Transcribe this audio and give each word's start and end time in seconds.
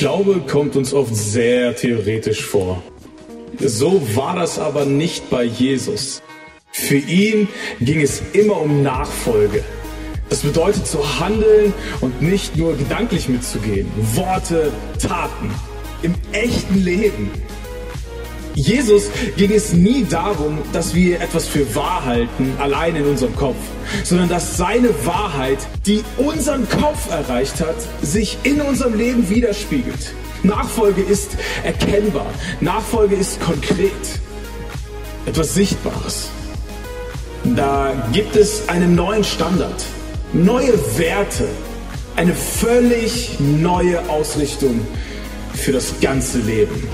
Glaube 0.00 0.40
kommt 0.50 0.76
uns 0.76 0.94
oft 0.94 1.14
sehr 1.14 1.76
theoretisch 1.76 2.42
vor. 2.42 2.82
So 3.58 4.00
war 4.16 4.34
das 4.34 4.58
aber 4.58 4.86
nicht 4.86 5.28
bei 5.28 5.44
Jesus. 5.44 6.22
Für 6.72 6.96
ihn 6.96 7.48
ging 7.82 8.00
es 8.00 8.22
immer 8.32 8.62
um 8.62 8.82
Nachfolge. 8.82 9.62
Das 10.30 10.38
bedeutet 10.38 10.86
zu 10.86 11.20
handeln 11.20 11.74
und 12.00 12.22
nicht 12.22 12.56
nur 12.56 12.78
gedanklich 12.78 13.28
mitzugehen. 13.28 13.88
Worte, 14.14 14.72
Taten. 14.98 15.50
Im 16.00 16.14
echten 16.32 16.82
Leben. 16.82 17.30
Jesus 18.54 19.04
ging 19.36 19.52
es 19.52 19.72
nie 19.72 20.04
darum, 20.04 20.58
dass 20.72 20.94
wir 20.94 21.20
etwas 21.20 21.46
für 21.46 21.74
wahr 21.74 22.04
halten, 22.04 22.52
allein 22.58 22.96
in 22.96 23.06
unserem 23.06 23.34
Kopf, 23.36 23.56
sondern 24.04 24.28
dass 24.28 24.56
seine 24.56 24.90
Wahrheit, 25.04 25.58
die 25.86 26.02
unseren 26.16 26.68
Kopf 26.68 27.10
erreicht 27.10 27.60
hat, 27.60 27.76
sich 28.02 28.38
in 28.42 28.60
unserem 28.60 28.96
Leben 28.96 29.28
widerspiegelt. 29.28 30.14
Nachfolge 30.42 31.02
ist 31.02 31.36
erkennbar. 31.64 32.26
Nachfolge 32.60 33.14
ist 33.14 33.40
konkret. 33.40 33.92
Etwas 35.26 35.54
Sichtbares. 35.54 36.30
Da 37.44 38.08
gibt 38.12 38.36
es 38.36 38.68
einen 38.68 38.94
neuen 38.94 39.24
Standard, 39.24 39.84
neue 40.32 40.72
Werte, 40.98 41.46
eine 42.16 42.34
völlig 42.34 43.38
neue 43.38 44.08
Ausrichtung 44.08 44.80
für 45.54 45.72
das 45.72 45.94
ganze 46.00 46.38
Leben. 46.38 46.88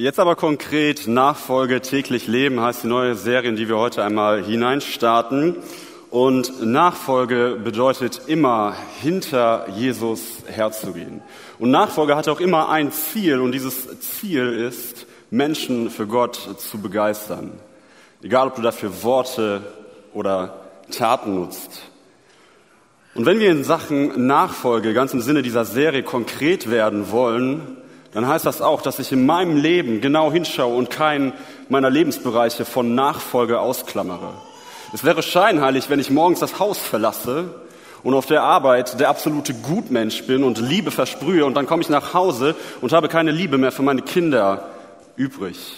Jetzt 0.00 0.18
aber 0.18 0.34
konkret 0.34 1.08
Nachfolge 1.08 1.82
täglich 1.82 2.26
leben 2.26 2.58
heißt 2.58 2.84
die 2.84 2.86
neue 2.86 3.14
Serie, 3.14 3.50
in 3.50 3.56
die 3.56 3.68
wir 3.68 3.76
heute 3.76 4.02
einmal 4.02 4.42
hineinstarten. 4.42 5.56
Und 6.08 6.64
Nachfolge 6.64 7.60
bedeutet 7.62 8.22
immer 8.26 8.74
hinter 9.02 9.68
Jesus 9.76 10.42
herzugehen. 10.46 11.20
Und 11.58 11.70
Nachfolge 11.70 12.16
hat 12.16 12.28
auch 12.28 12.40
immer 12.40 12.70
ein 12.70 12.92
Ziel 12.92 13.40
und 13.40 13.52
dieses 13.52 14.00
Ziel 14.00 14.54
ist, 14.54 15.06
Menschen 15.30 15.90
für 15.90 16.06
Gott 16.06 16.48
zu 16.56 16.78
begeistern. 16.78 17.52
Egal, 18.22 18.46
ob 18.48 18.54
du 18.54 18.62
dafür 18.62 19.02
Worte 19.02 19.60
oder 20.14 20.62
Taten 20.90 21.34
nutzt. 21.34 21.82
Und 23.14 23.26
wenn 23.26 23.38
wir 23.38 23.50
in 23.50 23.64
Sachen 23.64 24.26
Nachfolge 24.26 24.94
ganz 24.94 25.12
im 25.12 25.20
Sinne 25.20 25.42
dieser 25.42 25.66
Serie 25.66 26.02
konkret 26.02 26.70
werden 26.70 27.10
wollen, 27.10 27.76
dann 28.12 28.26
heißt 28.26 28.44
das 28.44 28.60
auch, 28.60 28.82
dass 28.82 28.98
ich 28.98 29.12
in 29.12 29.24
meinem 29.24 29.56
Leben 29.56 30.00
genau 30.00 30.32
hinschaue 30.32 30.74
und 30.74 30.90
keinen 30.90 31.32
meiner 31.68 31.90
Lebensbereiche 31.90 32.64
von 32.64 32.94
Nachfolge 32.94 33.60
ausklammere. 33.60 34.34
Es 34.92 35.04
wäre 35.04 35.22
scheinheilig, 35.22 35.88
wenn 35.88 36.00
ich 36.00 36.10
morgens 36.10 36.40
das 36.40 36.58
Haus 36.58 36.78
verlasse 36.78 37.54
und 38.02 38.14
auf 38.14 38.26
der 38.26 38.42
Arbeit 38.42 38.98
der 38.98 39.08
absolute 39.08 39.54
Gutmensch 39.54 40.24
bin 40.24 40.42
und 40.42 40.58
Liebe 40.58 40.90
versprühe 40.90 41.44
und 41.44 41.54
dann 41.54 41.66
komme 41.66 41.82
ich 41.82 41.88
nach 41.88 42.12
Hause 42.14 42.56
und 42.80 42.92
habe 42.92 43.08
keine 43.08 43.30
Liebe 43.30 43.58
mehr 43.58 43.70
für 43.70 43.82
meine 43.82 44.02
Kinder 44.02 44.68
übrig. 45.16 45.76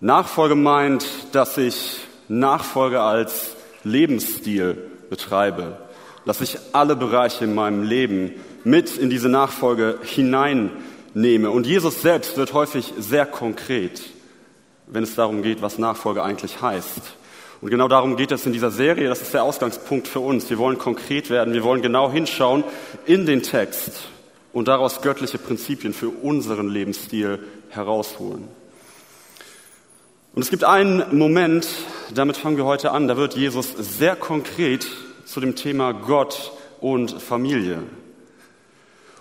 Nachfolge 0.00 0.54
meint, 0.54 1.06
dass 1.32 1.56
ich 1.56 2.00
Nachfolge 2.28 3.00
als 3.00 3.56
Lebensstil 3.84 4.90
betreibe, 5.08 5.78
dass 6.26 6.40
ich 6.40 6.58
alle 6.72 6.96
Bereiche 6.96 7.44
in 7.44 7.54
meinem 7.54 7.82
Leben 7.82 8.34
mit 8.64 8.96
in 8.96 9.10
diese 9.10 9.28
Nachfolge 9.28 9.98
hineinnehme. 10.02 11.50
Und 11.50 11.66
Jesus 11.66 12.02
selbst 12.02 12.36
wird 12.36 12.52
häufig 12.52 12.92
sehr 12.98 13.26
konkret 13.26 14.02
wenn 14.90 15.04
es 15.04 15.14
darum 15.14 15.42
geht, 15.42 15.62
was 15.62 15.78
Nachfolge 15.78 16.22
eigentlich 16.22 16.60
heißt. 16.60 17.00
Und 17.60 17.70
genau 17.70 17.88
darum 17.88 18.16
geht 18.16 18.32
es 18.32 18.46
in 18.46 18.52
dieser 18.52 18.70
Serie. 18.70 19.08
Das 19.08 19.22
ist 19.22 19.34
der 19.34 19.44
Ausgangspunkt 19.44 20.08
für 20.08 20.20
uns. 20.20 20.48
Wir 20.50 20.58
wollen 20.58 20.78
konkret 20.78 21.30
werden. 21.30 21.54
Wir 21.54 21.62
wollen 21.62 21.82
genau 21.82 22.10
hinschauen 22.10 22.64
in 23.06 23.26
den 23.26 23.42
Text 23.42 24.08
und 24.52 24.68
daraus 24.68 25.02
göttliche 25.02 25.38
Prinzipien 25.38 25.92
für 25.92 26.08
unseren 26.08 26.68
Lebensstil 26.68 27.38
herausholen. 27.68 28.48
Und 30.34 30.42
es 30.42 30.50
gibt 30.50 30.64
einen 30.64 31.16
Moment, 31.16 31.68
damit 32.14 32.36
fangen 32.36 32.56
wir 32.56 32.64
heute 32.64 32.92
an, 32.92 33.08
da 33.08 33.16
wird 33.16 33.34
Jesus 33.36 33.72
sehr 33.76 34.16
konkret 34.16 34.86
zu 35.24 35.40
dem 35.40 35.54
Thema 35.54 35.92
Gott 35.92 36.52
und 36.80 37.10
Familie. 37.20 37.82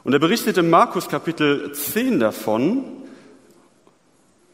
Und 0.10 0.14
er 0.14 0.20
berichtet 0.20 0.58
im 0.58 0.72
Markus 0.72 1.08
Kapitel 1.08 1.72
10 1.72 2.20
davon, 2.20 2.84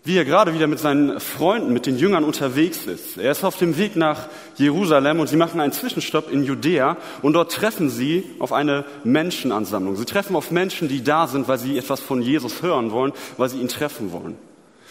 wie 0.04 0.18
er 0.18 0.26
gerade 0.26 0.54
wieder 0.54 0.68
mit 0.68 0.80
seinen 0.80 1.22
Freunden, 1.22 1.72
mit 1.72 1.86
den 1.86 1.98
Jüngern 1.98 2.26
unterwegs 2.26 2.88
ist. 2.88 3.18
Er 3.18 3.32
ist 3.32 3.46
auf 3.46 3.56
dem 3.56 3.78
Weg 3.78 3.96
nach 3.96 4.28
Jerusalem 4.58 5.22
und 5.22 5.28
sie 5.28 5.38
machen 5.38 5.62
einen 5.62 5.72
Zwischenstopp 5.72 6.30
in 6.30 6.44
Judäa 6.44 6.98
und 7.22 7.32
dort 7.32 7.54
treffen 7.54 7.90
sie 7.90 8.26
auf 8.40 8.52
eine 8.52 8.84
Menschenansammlung. 9.06 9.96
Sie 9.96 10.04
treffen 10.04 10.36
auf 10.36 10.52
Menschen, 10.52 10.90
die 10.90 11.06
da 11.06 11.26
sind, 11.26 11.48
weil 11.48 11.58
sie 11.58 11.78
etwas 11.78 12.02
von 12.02 12.22
Jesus 12.22 12.62
hören 12.62 12.92
wollen, 12.92 13.14
weil 13.38 13.48
sie 13.48 13.62
ihn 13.62 13.70
treffen 13.70 14.12
wollen. 14.12 14.36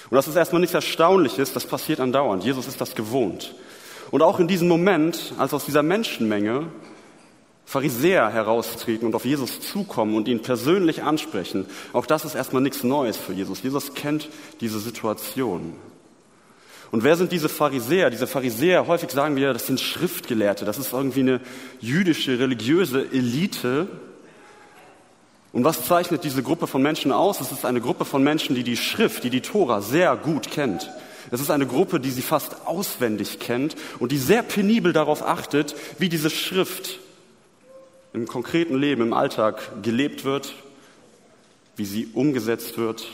Und 0.08 0.16
das 0.16 0.28
ist 0.28 0.36
erstmal 0.36 0.60
nichts 0.60 0.74
Erstaunliches, 0.74 1.52
das 1.52 1.66
passiert 1.66 2.00
andauernd. 2.00 2.42
Jesus 2.42 2.66
ist 2.68 2.80
das 2.80 2.94
gewohnt. 2.94 3.54
Und 4.10 4.22
auch 4.22 4.40
in 4.40 4.48
diesem 4.48 4.68
Moment, 4.68 5.34
als 5.36 5.52
aus 5.52 5.66
dieser 5.66 5.82
Menschenmenge 5.82 6.68
Pharisäer 7.66 8.30
heraustreten 8.30 9.06
und 9.06 9.14
auf 9.14 9.24
Jesus 9.24 9.60
zukommen 9.60 10.14
und 10.14 10.28
ihn 10.28 10.42
persönlich 10.42 11.02
ansprechen, 11.02 11.66
auch 11.92 12.06
das 12.06 12.24
ist 12.24 12.34
erstmal 12.34 12.62
nichts 12.62 12.84
Neues 12.84 13.16
für 13.16 13.32
Jesus. 13.32 13.62
Jesus 13.62 13.94
kennt 13.94 14.28
diese 14.60 14.78
Situation. 14.78 15.74
Und 16.90 17.02
wer 17.02 17.16
sind 17.16 17.32
diese 17.32 17.48
Pharisäer? 17.48 18.10
Diese 18.10 18.26
Pharisäer, 18.28 18.86
häufig 18.86 19.10
sagen 19.10 19.34
wir, 19.34 19.52
das 19.52 19.66
sind 19.66 19.80
Schriftgelehrte, 19.80 20.64
das 20.64 20.78
ist 20.78 20.92
irgendwie 20.92 21.20
eine 21.20 21.40
jüdische, 21.80 22.38
religiöse 22.38 23.10
Elite. 23.10 23.88
Und 25.52 25.64
was 25.64 25.86
zeichnet 25.86 26.22
diese 26.22 26.42
Gruppe 26.42 26.66
von 26.66 26.82
Menschen 26.82 27.10
aus? 27.10 27.40
Es 27.40 27.50
ist 27.50 27.64
eine 27.64 27.80
Gruppe 27.80 28.04
von 28.04 28.22
Menschen, 28.22 28.54
die 28.54 28.62
die 28.62 28.76
Schrift, 28.76 29.24
die 29.24 29.30
die 29.30 29.40
Tora 29.40 29.80
sehr 29.80 30.14
gut 30.16 30.50
kennt. 30.50 30.90
Es 31.30 31.40
ist 31.40 31.50
eine 31.50 31.66
Gruppe, 31.66 31.98
die 31.98 32.10
sie 32.10 32.22
fast 32.22 32.66
auswendig 32.66 33.40
kennt 33.40 33.74
und 33.98 34.12
die 34.12 34.18
sehr 34.18 34.42
penibel 34.42 34.92
darauf 34.92 35.26
achtet, 35.26 35.74
wie 35.98 36.08
diese 36.08 36.30
Schrift 36.30 37.00
im 38.14 38.28
konkreten 38.28 38.76
Leben, 38.76 39.02
im 39.02 39.12
Alltag 39.12 39.82
gelebt 39.82 40.24
wird, 40.24 40.54
wie 41.76 41.84
sie 41.84 42.08
umgesetzt 42.14 42.78
wird. 42.78 43.06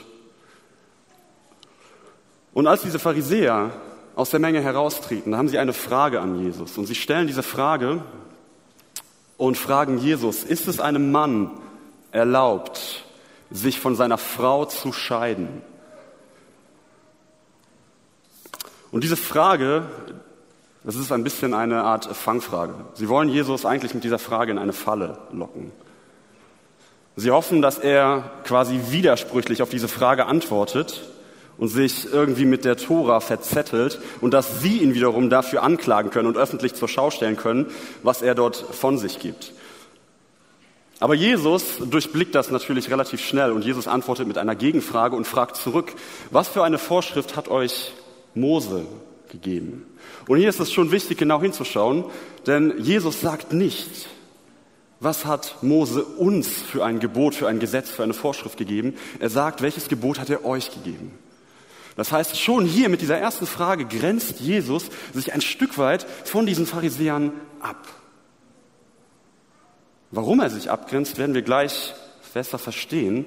Und 2.53 2.66
als 2.66 2.83
diese 2.83 2.99
Pharisäer 2.99 3.72
aus 4.15 4.28
der 4.28 4.41
Menge 4.41 4.61
heraustreten, 4.61 5.37
haben 5.37 5.49
sie 5.49 5.59
eine 5.59 5.72
Frage 5.72 6.21
an 6.21 6.44
Jesus. 6.44 6.77
Und 6.77 6.84
sie 6.84 6.94
stellen 6.94 7.27
diese 7.27 7.43
Frage 7.43 8.05
und 9.38 9.56
fragen 9.56 9.97
Jesus, 9.97 10.44
ist 10.44 10.69
es 10.69 10.81
einem 10.81 11.11
Mann 11.11 11.50
erlaubt, 12.12 13.05
sich 13.50 13.81
von 13.81 13.97
seiner 13.97 14.19
Frau 14.19 14.67
zu 14.67 14.93
scheiden? 14.93 15.62
Und 18.93 19.03
diese 19.03 19.17
Frage, 19.17 19.87
das 20.85 20.97
ist 20.97 21.13
ein 21.13 21.25
bisschen 21.25 21.53
eine 21.53 21.83
Art 21.83 22.07
Fangfrage. 22.07 22.75
Sie 22.95 23.09
wollen 23.09 23.29
Jesus 23.29 23.67
eigentlich 23.67 23.95
mit 23.95 24.05
dieser 24.05 24.19
Frage 24.19 24.53
in 24.53 24.59
eine 24.59 24.73
Falle 24.73 25.19
locken. 25.33 25.73
Sie 27.17 27.31
hoffen, 27.31 27.61
dass 27.61 27.79
er 27.79 28.31
quasi 28.45 28.81
widersprüchlich 28.89 29.63
auf 29.63 29.69
diese 29.69 29.89
Frage 29.89 30.27
antwortet 30.27 31.03
und 31.59 31.69
sich 31.69 32.11
irgendwie 32.11 32.47
mit 32.47 32.65
der 32.65 32.79
Tora 32.79 33.21
verzettelt 33.21 34.01
und 34.23 34.33
dass 34.33 34.63
sie 34.63 34.79
ihn 34.79 34.95
wiederum 34.95 35.29
dafür 35.29 35.63
anklagen 35.63 36.11
können 36.11 36.29
und 36.29 36.39
öffentlich 36.39 36.75
zur 36.75 36.89
Schau 36.89 37.11
stellen 37.11 37.37
können, 37.37 37.67
was 38.03 38.23
er 38.23 38.35
dort 38.35 38.57
von 38.57 38.97
sich 38.97 39.19
gibt. 39.19 39.53
Aber 41.01 41.15
Jesus 41.15 41.79
durchblickt 41.79 42.35
das 42.35 42.51
natürlich 42.51 42.91
relativ 42.91 43.21
schnell 43.21 43.53
und 43.53 43.65
Jesus 43.65 43.89
antwortet 43.89 44.27
mit 44.27 44.39
einer 44.39 44.55
Gegenfrage 44.55 45.17
und 45.17 45.27
fragt 45.27 45.57
zurück, 45.57 45.93
was 46.31 46.49
für 46.49 46.65
eine 46.65 46.79
Vorschrift 46.79 47.37
hat 47.37 47.49
euch 47.49 47.93
Mose 48.35 48.87
gegeben? 49.31 49.87
Und 50.28 50.38
hier 50.38 50.48
ist 50.48 50.60
es 50.60 50.72
schon 50.72 50.91
wichtig, 50.91 51.19
genau 51.19 51.41
hinzuschauen, 51.41 52.04
denn 52.47 52.75
Jesus 52.79 53.20
sagt 53.20 53.52
nicht, 53.52 54.08
was 55.00 55.25
hat 55.25 55.62
Mose 55.62 56.05
uns 56.05 56.49
für 56.49 56.85
ein 56.85 57.00
Gebot, 57.00 57.35
für 57.35 57.49
ein 57.49 57.58
Gesetz, 57.58 57.90
für 57.90 58.02
eine 58.02 58.12
Vorschrift 58.12 58.58
gegeben. 58.58 58.94
Er 59.19 59.31
sagt, 59.31 59.62
welches 59.62 59.88
Gebot 59.88 60.19
hat 60.19 60.29
er 60.29 60.44
euch 60.44 60.70
gegeben. 60.70 61.12
Das 61.96 62.12
heißt, 62.12 62.38
schon 62.38 62.64
hier 62.64 62.88
mit 62.88 63.00
dieser 63.00 63.19
ersten 63.19 63.46
Frage 63.46 63.87
grenzt 63.87 64.40
Jesus 64.40 64.85
sich 65.12 65.32
ein 65.32 65.40
Stück 65.40 65.79
weit 65.79 66.06
von 66.25 66.46
diesen 66.46 66.67
Pharisäern 66.67 67.32
ab. 67.61 67.88
Warum 70.11 70.40
er 70.40 70.50
sich 70.50 70.70
abgrenzt, 70.70 71.19
werden 71.19 71.35
wir 71.35 71.43
gleich 71.43 71.94
besser 72.35 72.58
verstehen. 72.58 73.25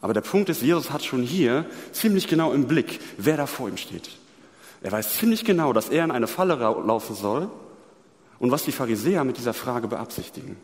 Aber 0.00 0.14
der 0.14 0.20
Punkt 0.22 0.48
ist, 0.48 0.62
Jesus 0.62 0.90
hat 0.90 1.04
schon 1.04 1.22
hier 1.22 1.66
ziemlich 1.92 2.26
genau 2.26 2.52
im 2.52 2.66
Blick, 2.66 3.00
wer 3.18 3.36
da 3.36 3.46
vor 3.46 3.68
ihm 3.68 3.76
steht. 3.76 4.10
Er 4.82 4.92
weiß 4.92 5.18
ziemlich 5.18 5.44
genau, 5.44 5.72
dass 5.72 5.88
er 5.88 6.04
in 6.04 6.10
eine 6.10 6.26
Falle 6.26 6.54
laufen 6.54 7.14
soll 7.14 7.50
und 8.38 8.50
was 8.50 8.64
die 8.64 8.72
Pharisäer 8.72 9.24
mit 9.24 9.36
dieser 9.36 9.52
Frage 9.52 9.88
beabsichtigen. 9.88 10.56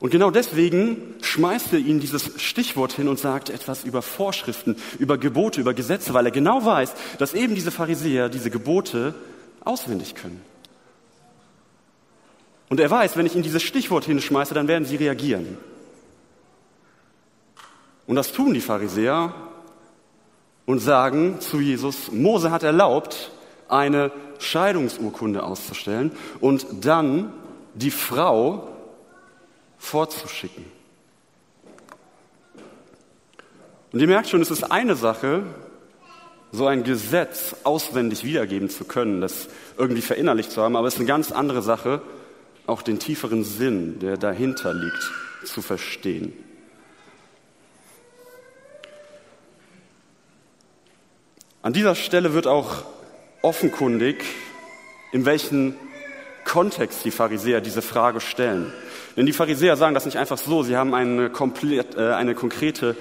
Und 0.00 0.10
genau 0.10 0.30
deswegen 0.30 1.14
schmeißt 1.22 1.72
er 1.72 1.80
ihnen 1.80 1.98
dieses 1.98 2.40
Stichwort 2.40 2.92
hin 2.92 3.08
und 3.08 3.18
sagt 3.18 3.50
etwas 3.50 3.82
über 3.82 4.00
Vorschriften, 4.00 4.76
über 5.00 5.18
Gebote, 5.18 5.60
über 5.60 5.74
Gesetze, 5.74 6.14
weil 6.14 6.26
er 6.26 6.30
genau 6.30 6.64
weiß, 6.64 6.94
dass 7.18 7.34
eben 7.34 7.56
diese 7.56 7.72
Pharisäer 7.72 8.28
diese 8.28 8.50
Gebote 8.50 9.14
auswendig 9.64 10.14
können. 10.14 10.40
Und 12.68 12.78
er 12.78 12.90
weiß, 12.90 13.16
wenn 13.16 13.26
ich 13.26 13.34
ihnen 13.34 13.42
dieses 13.42 13.62
Stichwort 13.62 14.04
hinschmeiße, 14.04 14.54
dann 14.54 14.68
werden 14.68 14.84
sie 14.84 14.96
reagieren. 14.96 15.58
Und 18.06 18.14
das 18.14 18.32
tun 18.32 18.54
die 18.54 18.60
Pharisäer 18.60 19.34
und 20.68 20.80
sagen 20.80 21.40
zu 21.40 21.60
Jesus, 21.60 22.12
Mose 22.12 22.50
hat 22.50 22.62
erlaubt, 22.62 23.30
eine 23.70 24.12
Scheidungsurkunde 24.38 25.42
auszustellen 25.42 26.12
und 26.40 26.66
dann 26.82 27.32
die 27.72 27.90
Frau 27.90 28.68
vorzuschicken. 29.78 30.66
Und 33.92 34.00
ihr 34.00 34.06
merkt 34.06 34.28
schon, 34.28 34.42
es 34.42 34.50
ist 34.50 34.70
eine 34.70 34.94
Sache, 34.94 35.44
so 36.52 36.66
ein 36.66 36.84
Gesetz 36.84 37.56
auswendig 37.64 38.22
wiedergeben 38.22 38.68
zu 38.68 38.84
können, 38.84 39.22
das 39.22 39.48
irgendwie 39.78 40.02
verinnerlicht 40.02 40.50
zu 40.50 40.60
haben, 40.60 40.76
aber 40.76 40.86
es 40.86 40.94
ist 40.94 41.00
eine 41.00 41.08
ganz 41.08 41.32
andere 41.32 41.62
Sache, 41.62 42.02
auch 42.66 42.82
den 42.82 42.98
tieferen 42.98 43.42
Sinn, 43.42 44.00
der 44.00 44.18
dahinter 44.18 44.74
liegt, 44.74 45.12
zu 45.44 45.62
verstehen. 45.62 46.34
An 51.68 51.74
dieser 51.74 51.94
Stelle 51.94 52.32
wird 52.32 52.46
auch 52.46 52.82
offenkundig, 53.42 54.24
in 55.12 55.26
welchen 55.26 55.74
Kontext 56.46 57.04
die 57.04 57.10
Pharisäer 57.10 57.60
diese 57.60 57.82
Frage 57.82 58.22
stellen. 58.22 58.72
Denn 59.18 59.26
die 59.26 59.34
Pharisäer 59.34 59.76
sagen 59.76 59.92
das 59.92 60.06
nicht 60.06 60.16
einfach 60.16 60.38
so, 60.38 60.62
sie 60.62 60.78
haben 60.78 60.94
eine, 60.94 61.28
komplett, 61.28 61.94
äh, 61.94 62.14
eine 62.14 62.34
konkrete 62.34 62.96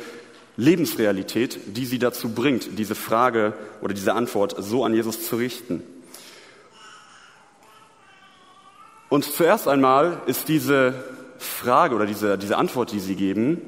Lebensrealität, 0.57 1.77
die 1.77 1.85
sie 1.85 1.97
dazu 1.97 2.33
bringt, 2.35 2.77
diese 2.77 2.93
Frage 2.93 3.53
oder 3.79 3.93
diese 3.93 4.13
Antwort 4.13 4.53
so 4.59 4.83
an 4.83 4.93
Jesus 4.93 5.25
zu 5.25 5.37
richten. 5.37 5.81
Und 9.07 9.23
zuerst 9.23 9.69
einmal 9.69 10.23
ist 10.25 10.49
diese 10.49 11.05
Frage 11.37 11.95
oder 11.95 12.05
diese, 12.05 12.37
diese 12.37 12.57
Antwort, 12.57 12.91
die 12.91 12.99
sie 12.99 13.15
geben, 13.15 13.61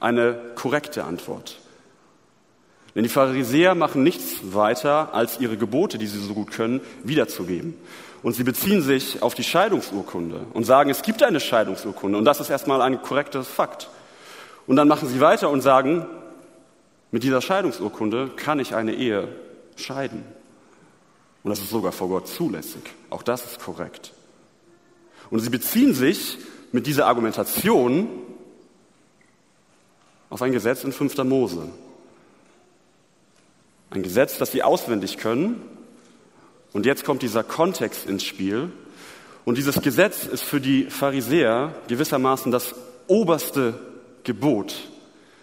eine 0.00 0.40
korrekte 0.54 1.04
Antwort. 1.04 1.58
Denn 2.94 3.02
die 3.02 3.08
Pharisäer 3.08 3.74
machen 3.74 4.02
nichts 4.02 4.38
weiter, 4.42 5.14
als 5.14 5.40
ihre 5.40 5.56
Gebote, 5.56 5.98
die 5.98 6.06
sie 6.06 6.18
so 6.18 6.34
gut 6.34 6.50
können, 6.50 6.80
wiederzugeben. 7.04 7.74
Und 8.22 8.34
sie 8.34 8.44
beziehen 8.44 8.82
sich 8.82 9.22
auf 9.22 9.34
die 9.34 9.44
Scheidungsurkunde 9.44 10.46
und 10.52 10.64
sagen, 10.64 10.90
es 10.90 11.02
gibt 11.02 11.22
eine 11.22 11.40
Scheidungsurkunde. 11.40 12.18
Und 12.18 12.24
das 12.24 12.40
ist 12.40 12.50
erstmal 12.50 12.82
ein 12.82 13.00
korrektes 13.02 13.46
Fakt. 13.46 13.88
Und 14.66 14.76
dann 14.76 14.88
machen 14.88 15.08
sie 15.08 15.20
weiter 15.20 15.50
und 15.50 15.60
sagen, 15.60 16.06
mit 17.10 17.22
dieser 17.22 17.40
Scheidungsurkunde 17.40 18.30
kann 18.36 18.58
ich 18.58 18.74
eine 18.74 18.94
Ehe 18.94 19.28
scheiden. 19.76 20.24
Und 21.42 21.50
das 21.50 21.60
ist 21.60 21.70
sogar 21.70 21.92
vor 21.92 22.08
Gott 22.08 22.28
zulässig. 22.28 22.82
Auch 23.10 23.22
das 23.22 23.44
ist 23.44 23.60
korrekt. 23.60 24.12
Und 25.30 25.38
sie 25.40 25.50
beziehen 25.50 25.94
sich 25.94 26.38
mit 26.72 26.86
dieser 26.86 27.06
Argumentation 27.06 28.08
auf 30.28 30.42
ein 30.42 30.52
Gesetz 30.52 30.84
in 30.84 30.92
5. 30.92 31.16
Mose. 31.24 31.68
Ein 33.90 34.02
Gesetz, 34.02 34.38
das 34.38 34.52
sie 34.52 34.62
auswendig 34.62 35.18
können. 35.18 35.62
Und 36.72 36.86
jetzt 36.86 37.04
kommt 37.04 37.22
dieser 37.22 37.42
Kontext 37.42 38.06
ins 38.06 38.24
Spiel. 38.24 38.70
Und 39.44 39.56
dieses 39.56 39.80
Gesetz 39.80 40.26
ist 40.26 40.42
für 40.42 40.60
die 40.60 40.84
Pharisäer 40.84 41.74
gewissermaßen 41.88 42.52
das 42.52 42.74
oberste 43.06 43.78
Gebot, 44.24 44.74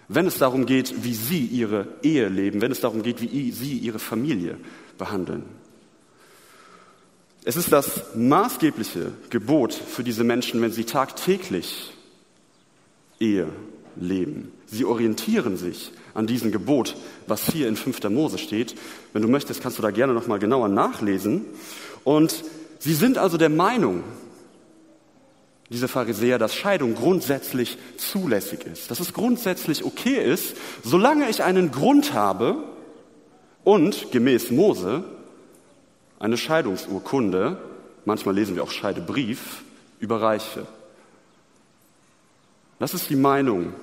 wenn 0.07 0.27
es 0.27 0.37
darum 0.37 0.67
geht, 0.67 1.03
wie 1.03 1.15
sie 1.15 1.45
ihre 1.45 1.87
Ehe 2.03 2.29
leben, 2.29 2.61
wenn 2.61 2.71
es 2.71 2.81
darum 2.81 3.01
geht, 3.01 3.21
wie 3.21 3.51
sie 3.51 3.77
ihre 3.79 3.97
Familie 3.97 4.57
behandeln. 4.99 5.43
Es 7.43 7.55
ist 7.55 7.71
das 7.71 8.15
maßgebliche 8.15 9.11
Gebot 9.31 9.73
für 9.73 10.03
diese 10.03 10.23
Menschen, 10.23 10.61
wenn 10.61 10.71
sie 10.71 10.83
tagtäglich 10.83 11.91
Ehe 13.19 13.47
leben. 13.95 14.51
Sie 14.65 14.85
orientieren 14.85 15.57
sich 15.57 15.91
an 16.13 16.27
diesem 16.27 16.51
Gebot, 16.51 16.95
was 17.27 17.49
hier 17.49 17.67
in 17.67 17.75
5. 17.75 18.09
Mose 18.09 18.37
steht. 18.37 18.75
Wenn 19.13 19.21
du 19.21 19.27
möchtest, 19.27 19.61
kannst 19.61 19.77
du 19.77 19.81
da 19.81 19.91
gerne 19.91 20.13
noch 20.13 20.27
mal 20.27 20.39
genauer 20.39 20.69
nachlesen. 20.69 21.45
Und 22.03 22.43
sie 22.79 22.93
sind 22.93 23.17
also 23.17 23.37
der 23.37 23.49
Meinung, 23.49 24.03
diese 25.69 25.87
Pharisäer, 25.87 26.37
dass 26.37 26.53
Scheidung 26.53 26.95
grundsätzlich 26.95 27.77
zulässig 27.97 28.65
ist, 28.65 28.91
dass 28.91 28.99
es 28.99 29.13
grundsätzlich 29.13 29.83
okay 29.83 30.23
ist, 30.23 30.55
solange 30.83 31.29
ich 31.29 31.43
einen 31.43 31.71
Grund 31.71 32.13
habe 32.13 32.63
und 33.63 34.11
gemäß 34.11 34.51
Mose 34.51 35.03
eine 36.19 36.37
Scheidungsurkunde, 36.37 37.57
manchmal 38.05 38.35
lesen 38.35 38.55
wir 38.55 38.63
auch 38.63 38.71
Scheidebrief, 38.71 39.63
überreiche. 39.99 40.67
Das 42.79 42.93
ist 42.93 43.09
die 43.09 43.15
Meinung, 43.15 43.73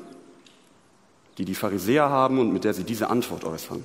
die 1.39 1.45
die 1.45 1.55
Pharisäer 1.55 2.09
haben 2.11 2.39
und 2.39 2.53
mit 2.53 2.65
der 2.65 2.75
sie 2.75 2.85
diese 2.85 3.11
Antwort 3.11 3.45
äußern. 3.45 3.83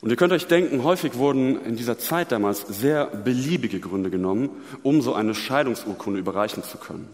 Und 0.00 0.10
ihr 0.10 0.16
könnt 0.16 0.32
euch 0.32 0.48
denken, 0.48 0.82
häufig 0.82 1.14
wurden 1.14 1.64
in 1.64 1.76
dieser 1.76 1.96
Zeit 1.96 2.32
damals 2.32 2.62
sehr 2.62 3.06
beliebige 3.06 3.78
Gründe 3.78 4.10
genommen, 4.10 4.50
um 4.82 5.00
so 5.00 5.14
eine 5.14 5.34
Scheidungsurkunde 5.34 6.18
überreichen 6.18 6.64
zu 6.64 6.76
können. 6.76 7.08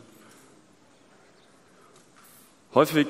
Häufig 2.75 3.09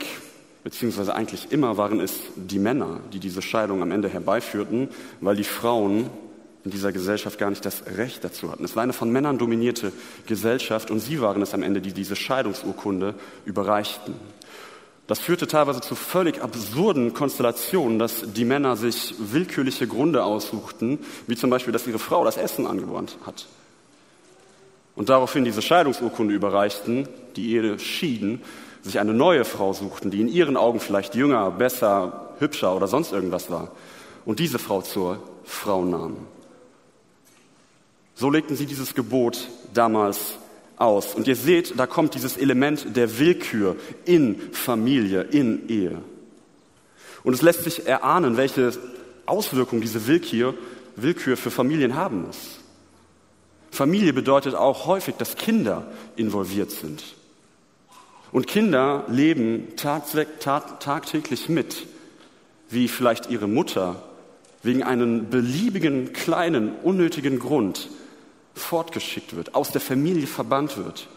beziehungsweise 0.64 1.14
eigentlich 1.14 1.52
immer 1.52 1.76
waren 1.76 2.00
es 2.00 2.14
die 2.34 2.58
Männer, 2.58 3.00
die 3.12 3.20
diese 3.20 3.40
Scheidung 3.40 3.80
am 3.80 3.92
Ende 3.92 4.08
herbeiführten, 4.08 4.88
weil 5.20 5.36
die 5.36 5.44
Frauen 5.44 6.10
in 6.64 6.72
dieser 6.72 6.92
Gesellschaft 6.92 7.38
gar 7.38 7.50
nicht 7.50 7.64
das 7.64 7.84
Recht 7.96 8.24
dazu 8.24 8.50
hatten. 8.50 8.64
Es 8.64 8.76
war 8.76 8.82
eine 8.82 8.92
von 8.92 9.10
Männern 9.10 9.38
dominierte 9.38 9.92
Gesellschaft 10.26 10.90
und 10.90 10.98
sie 10.98 11.20
waren 11.20 11.40
es 11.40 11.54
am 11.54 11.62
Ende, 11.62 11.80
die 11.80 11.92
diese 11.92 12.16
Scheidungsurkunde 12.16 13.14
überreichten. 13.44 14.14
Das 15.08 15.20
führte 15.20 15.46
teilweise 15.46 15.80
zu 15.80 15.94
völlig 15.94 16.42
absurden 16.42 17.14
Konstellationen, 17.14 17.98
dass 17.98 18.30
die 18.34 18.44
Männer 18.44 18.76
sich 18.76 19.14
willkürliche 19.18 19.86
Gründe 19.86 20.22
aussuchten, 20.22 20.98
wie 21.26 21.34
zum 21.34 21.48
Beispiel, 21.48 21.72
dass 21.72 21.86
ihre 21.86 21.98
Frau 21.98 22.26
das 22.26 22.36
Essen 22.36 22.66
angewandt 22.66 23.16
hat. 23.24 23.46
Und 24.94 25.08
daraufhin 25.08 25.44
diese 25.44 25.62
Scheidungsurkunde 25.62 26.34
überreichten, 26.34 27.08
die 27.36 27.54
Ehe 27.54 27.78
schieden, 27.78 28.42
sich 28.82 29.00
eine 29.00 29.14
neue 29.14 29.46
Frau 29.46 29.72
suchten, 29.72 30.10
die 30.10 30.20
in 30.20 30.28
ihren 30.28 30.58
Augen 30.58 30.78
vielleicht 30.78 31.14
jünger, 31.14 31.50
besser, 31.52 32.34
hübscher 32.38 32.76
oder 32.76 32.86
sonst 32.86 33.10
irgendwas 33.10 33.50
war, 33.50 33.70
und 34.26 34.40
diese 34.40 34.58
Frau 34.58 34.82
zur 34.82 35.22
Frau 35.42 35.86
nahmen. 35.86 36.18
So 38.14 38.28
legten 38.28 38.56
sie 38.56 38.66
dieses 38.66 38.94
Gebot 38.94 39.48
damals 39.72 40.34
aus. 40.78 41.14
Und 41.14 41.26
ihr 41.26 41.36
seht, 41.36 41.78
da 41.78 41.86
kommt 41.86 42.14
dieses 42.14 42.36
Element 42.36 42.96
der 42.96 43.18
Willkür 43.18 43.76
in 44.04 44.40
Familie, 44.52 45.22
in 45.22 45.68
Ehe. 45.68 46.02
Und 47.24 47.34
es 47.34 47.42
lässt 47.42 47.64
sich 47.64 47.86
erahnen, 47.86 48.36
welche 48.36 48.72
Auswirkungen 49.26 49.82
diese 49.82 50.06
Willkür, 50.06 50.54
Willkür 50.96 51.36
für 51.36 51.50
Familien 51.50 51.94
haben 51.94 52.22
muss. 52.22 52.60
Familie 53.70 54.12
bedeutet 54.12 54.54
auch 54.54 54.86
häufig, 54.86 55.16
dass 55.16 55.36
Kinder 55.36 55.86
involviert 56.16 56.70
sind. 56.70 57.02
Und 58.32 58.46
Kinder 58.46 59.04
leben 59.08 59.74
tagtäglich 59.76 61.48
mit, 61.48 61.86
wie 62.70 62.88
vielleicht 62.88 63.30
ihre 63.30 63.48
Mutter 63.48 64.02
wegen 64.62 64.82
einem 64.82 65.30
beliebigen, 65.30 66.12
kleinen, 66.12 66.74
unnötigen 66.82 67.38
Grund 67.38 67.88
fortgeschickt 68.58 69.36
wird, 69.36 69.54
aus 69.54 69.70
der 69.70 69.80
Familie 69.80 70.26
verbannt 70.26 70.76
wird. 70.76 71.08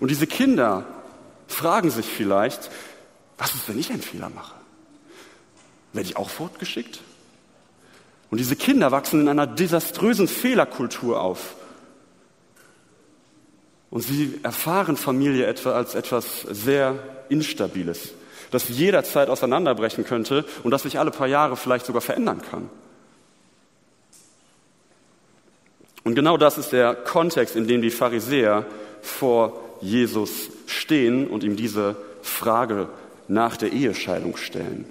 Und 0.00 0.10
diese 0.10 0.26
Kinder 0.26 0.84
fragen 1.46 1.90
sich 1.90 2.06
vielleicht, 2.06 2.70
was 3.38 3.54
ist, 3.54 3.68
wenn 3.68 3.78
ich 3.78 3.90
einen 3.90 4.02
Fehler 4.02 4.30
mache? 4.30 4.54
Werde 5.92 6.08
ich 6.08 6.16
auch 6.16 6.30
fortgeschickt? 6.30 7.00
Und 8.30 8.38
diese 8.38 8.56
Kinder 8.56 8.90
wachsen 8.90 9.20
in 9.20 9.28
einer 9.28 9.46
desaströsen 9.46 10.26
Fehlerkultur 10.26 11.20
auf. 11.20 11.54
Und 13.90 14.00
sie 14.00 14.40
erfahren 14.42 14.96
Familie 14.96 15.46
etwa 15.46 15.72
als 15.72 15.94
etwas 15.94 16.40
sehr 16.50 16.98
Instabiles, 17.28 18.14
das 18.50 18.70
jederzeit 18.70 19.28
auseinanderbrechen 19.28 20.04
könnte 20.04 20.46
und 20.62 20.70
das 20.70 20.84
sich 20.84 20.98
alle 20.98 21.10
paar 21.10 21.26
Jahre 21.26 21.56
vielleicht 21.56 21.84
sogar 21.84 22.00
verändern 22.00 22.40
kann. 22.40 22.70
Und 26.04 26.14
genau 26.14 26.36
das 26.36 26.58
ist 26.58 26.72
der 26.72 26.94
Kontext, 26.94 27.56
in 27.56 27.66
dem 27.66 27.82
die 27.82 27.90
Pharisäer 27.90 28.66
vor 29.02 29.60
Jesus 29.80 30.50
stehen 30.66 31.28
und 31.28 31.44
ihm 31.44 31.56
diese 31.56 31.96
Frage 32.22 32.88
nach 33.28 33.56
der 33.56 33.72
Ehescheidung 33.72 34.36
stellen. 34.36 34.84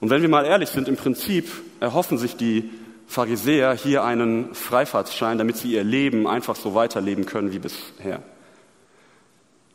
Und 0.00 0.10
wenn 0.10 0.22
wir 0.22 0.28
mal 0.28 0.44
ehrlich 0.44 0.68
sind, 0.68 0.88
im 0.88 0.96
Prinzip 0.96 1.48
erhoffen 1.80 2.18
sich 2.18 2.36
die 2.36 2.70
Pharisäer 3.06 3.74
hier 3.74 4.04
einen 4.04 4.54
Freifahrtsschein, 4.54 5.38
damit 5.38 5.56
sie 5.56 5.72
ihr 5.72 5.84
Leben 5.84 6.26
einfach 6.26 6.56
so 6.56 6.74
weiterleben 6.74 7.24
können 7.24 7.52
wie 7.52 7.60
bisher. 7.60 8.22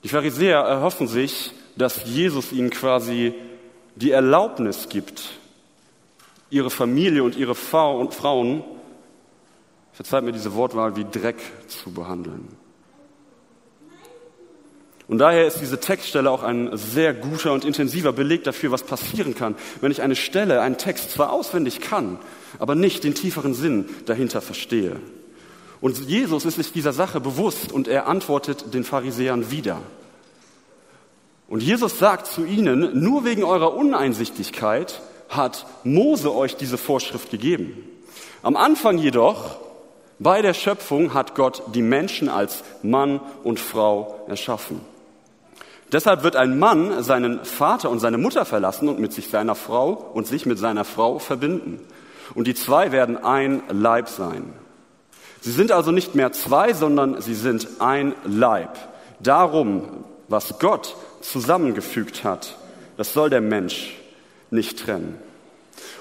Die 0.03 0.09
Pharisäer 0.09 0.59
erhoffen 0.59 1.07
sich, 1.07 1.53
dass 1.77 2.05
Jesus 2.05 2.51
ihnen 2.51 2.69
quasi 2.69 3.33
die 3.95 4.11
Erlaubnis 4.11 4.89
gibt, 4.89 5.39
ihre 6.49 6.69
Familie 6.69 7.23
und 7.23 7.37
ihre 7.37 7.55
Frauen 7.55 8.11
verzeiht 10.01 10.23
mir 10.23 10.31
diese 10.31 10.55
Wortwahl, 10.55 10.95
wie 10.95 11.05
Dreck 11.05 11.37
zu 11.67 11.91
behandeln. 11.91 12.47
Und 15.07 15.19
daher 15.19 15.45
ist 15.45 15.61
diese 15.61 15.79
Textstelle 15.79 16.31
auch 16.31 16.41
ein 16.41 16.75
sehr 16.75 17.13
guter 17.13 17.53
und 17.53 17.65
intensiver 17.65 18.11
Beleg 18.11 18.43
dafür, 18.43 18.71
was 18.71 18.81
passieren 18.81 19.35
kann, 19.35 19.55
wenn 19.79 19.91
ich 19.91 20.01
eine 20.01 20.15
Stelle, 20.15 20.61
einen 20.61 20.79
Text 20.79 21.11
zwar 21.11 21.31
auswendig 21.31 21.81
kann, 21.81 22.17
aber 22.57 22.73
nicht 22.73 23.03
den 23.03 23.13
tieferen 23.13 23.53
Sinn 23.53 23.85
dahinter 24.07 24.41
verstehe. 24.41 24.95
Und 25.81 26.09
Jesus 26.09 26.45
ist 26.45 26.55
sich 26.55 26.71
dieser 26.71 26.93
Sache 26.93 27.19
bewusst 27.19 27.71
und 27.71 27.87
er 27.87 28.07
antwortet 28.07 28.73
den 28.73 28.83
Pharisäern 28.83 29.51
wieder. 29.51 29.81
Und 31.47 31.61
Jesus 31.61 31.99
sagt 31.99 32.25
zu 32.25 32.43
ihnen, 32.43 33.03
nur 33.03 33.23
wegen 33.23 33.43
eurer 33.43 33.75
Uneinsichtigkeit 33.75 34.99
hat 35.29 35.67
Mose 35.83 36.33
euch 36.33 36.55
diese 36.55 36.79
Vorschrift 36.79 37.29
gegeben. 37.29 37.83
Am 38.41 38.55
Anfang 38.55 38.97
jedoch, 38.97 39.70
bei 40.21 40.41
der 40.41 40.53
Schöpfung, 40.53 41.13
hat 41.13 41.35
Gott 41.35 41.63
die 41.73 41.81
Menschen 41.81 42.29
als 42.29 42.63
Mann 42.83 43.19
und 43.43 43.59
Frau 43.59 44.23
erschaffen. 44.27 44.81
Deshalb 45.91 46.23
wird 46.23 46.35
ein 46.35 46.59
Mann 46.59 47.03
seinen 47.03 47.43
Vater 47.43 47.89
und 47.89 47.99
seine 47.99 48.17
Mutter 48.17 48.45
verlassen 48.45 48.87
und 48.87 48.99
mit 48.99 49.11
sich 49.11 49.29
seiner 49.29 49.55
Frau 49.55 50.11
und 50.13 50.27
sich 50.27 50.45
mit 50.45 50.59
seiner 50.59 50.85
Frau 50.85 51.19
verbinden. 51.19 51.79
Und 52.35 52.47
die 52.47 52.53
zwei 52.53 52.91
werden 52.91 53.17
ein 53.17 53.61
Leib 53.69 54.07
sein. 54.07 54.53
Sie 55.41 55.51
sind 55.51 55.71
also 55.71 55.91
nicht 55.91 56.13
mehr 56.13 56.31
zwei, 56.31 56.73
sondern 56.73 57.19
sie 57.19 57.33
sind 57.33 57.67
ein 57.79 58.13
Leib. 58.23 58.77
Darum, 59.19 60.05
was 60.27 60.59
Gott 60.59 60.95
zusammengefügt 61.21 62.23
hat, 62.23 62.55
das 62.95 63.13
soll 63.13 63.29
der 63.29 63.41
Mensch 63.41 63.97
nicht 64.51 64.79
trennen. 64.79 65.17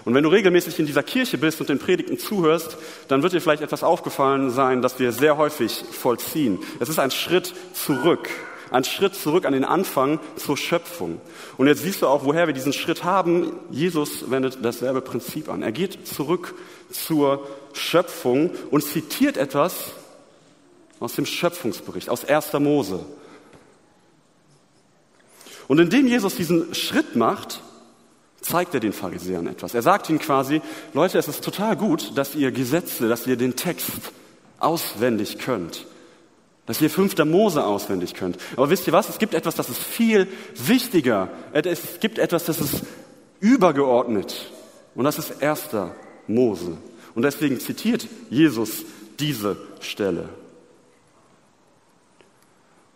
Und 0.05 0.15
wenn 0.15 0.23
du 0.23 0.31
regelmäßig 0.31 0.79
in 0.79 0.87
dieser 0.87 1.03
Kirche 1.03 1.39
bist 1.39 1.61
und 1.61 1.69
den 1.69 1.79
Predigten 1.79 2.19
zuhörst, 2.19 2.77
dann 3.09 3.23
wird 3.23 3.33
dir 3.33 3.41
vielleicht 3.41 3.63
etwas 3.63 3.83
aufgefallen 3.83 4.51
sein, 4.51 4.83
dass 4.83 4.99
wir 4.99 5.13
sehr 5.13 5.37
häufig 5.37 5.85
vollziehen. 5.91 6.59
Es 6.79 6.89
ist 6.89 6.99
ein 6.99 7.11
Schritt 7.11 7.55
zurück 7.75 8.29
ein 8.71 8.85
Schritt 8.85 9.15
zurück 9.15 9.45
an 9.47 9.53
den 9.53 9.65
Anfang 9.65 10.21
zur 10.37 10.57
Schöpfung. 10.57 11.21
Und 11.57 11.67
jetzt 11.67 11.83
siehst 11.83 12.03
du 12.03 12.07
auch, 12.07 12.25
woher 12.25 12.47
wir 12.47 12.55
diesen 12.55 12.73
Schritt 12.73 13.05
haben. 13.05 13.53
Jesus 13.71 14.31
wendet 14.31 14.59
dasselbe 14.63 15.01
Prinzip 15.01 15.49
an. 15.49 15.63
Er 15.63 15.73
geht 15.73 16.07
zurück 16.07 16.55
zur 16.91 17.47
Schöpfung 17.73 18.51
und 18.71 18.85
zitiert 18.85 19.37
etwas 19.37 19.93
aus 21.01 21.15
dem 21.15 21.27
Schöpfungsbericht, 21.27 22.11
aus 22.11 22.25
1. 22.25 22.53
Mose. 22.55 23.05
Und 25.67 25.79
indem 25.79 26.07
Jesus 26.07 26.35
diesen 26.35 26.75
Schritt 26.75 27.17
macht, 27.17 27.63
zeigt 28.41 28.75
er 28.75 28.81
den 28.81 28.93
Pharisäern 28.93 29.47
etwas. 29.47 29.75
Er 29.75 29.83
sagt 29.83 30.09
ihnen 30.09 30.19
quasi, 30.19 30.63
Leute, 30.95 31.19
es 31.19 31.29
ist 31.29 31.45
total 31.45 31.77
gut, 31.77 32.17
dass 32.17 32.35
ihr 32.35 32.53
Gesetze, 32.53 33.09
dass 33.09 33.27
ihr 33.27 33.37
den 33.37 33.57
Text 33.57 33.91
auswendig 34.59 35.39
könnt 35.39 35.87
dass 36.71 36.81
ihr 36.81 36.89
fünfter 36.89 37.25
Mose 37.25 37.65
auswendig 37.65 38.15
könnt. 38.15 38.39
Aber 38.55 38.71
wisst 38.71 38.87
ihr 38.87 38.93
was? 38.93 39.09
Es 39.09 39.19
gibt 39.19 39.35
etwas, 39.35 39.57
das 39.57 39.69
ist 39.69 39.81
viel 39.81 40.29
wichtiger. 40.55 41.29
Es 41.53 41.99
gibt 41.99 42.17
etwas, 42.17 42.45
das 42.45 42.61
ist 42.61 42.83
übergeordnet. 43.41 44.53
Und 44.95 45.03
das 45.03 45.19
ist 45.19 45.43
erster 45.43 45.97
Mose. 46.29 46.77
Und 47.17 47.23
deswegen 47.23 47.59
zitiert 47.59 48.07
Jesus 48.29 48.85
diese 49.19 49.57
Stelle. 49.81 50.29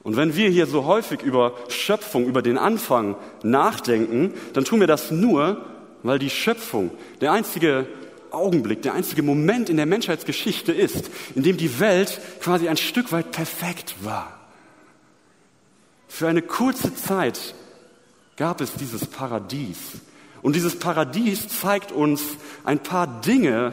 Und 0.04 0.16
wenn 0.16 0.36
wir 0.36 0.50
hier 0.50 0.66
so 0.66 0.84
häufig 0.84 1.22
über 1.22 1.54
Schöpfung, 1.68 2.26
über 2.26 2.42
den 2.42 2.58
Anfang 2.58 3.16
nachdenken, 3.42 4.34
dann 4.52 4.64
tun 4.64 4.78
wir 4.78 4.86
das 4.86 5.10
nur, 5.10 5.64
weil 6.02 6.18
die 6.18 6.30
Schöpfung 6.30 6.90
der 7.22 7.32
einzige 7.32 7.86
Augenblick, 8.30 8.82
der 8.82 8.92
einzige 8.92 9.22
Moment 9.22 9.70
in 9.70 9.78
der 9.78 9.86
Menschheitsgeschichte 9.86 10.72
ist, 10.72 11.10
in 11.34 11.42
dem 11.42 11.56
die 11.56 11.80
Welt 11.80 12.20
quasi 12.40 12.68
ein 12.68 12.76
Stück 12.76 13.12
weit 13.12 13.32
perfekt 13.32 13.94
war. 14.02 14.38
Für 16.06 16.28
eine 16.28 16.42
kurze 16.42 16.94
Zeit 16.94 17.54
gab 18.36 18.60
es 18.60 18.74
dieses 18.74 19.06
Paradies. 19.06 19.78
Und 20.42 20.54
dieses 20.54 20.78
Paradies 20.78 21.48
zeigt 21.48 21.92
uns 21.92 22.22
ein 22.64 22.78
paar 22.78 23.22
Dinge, 23.22 23.72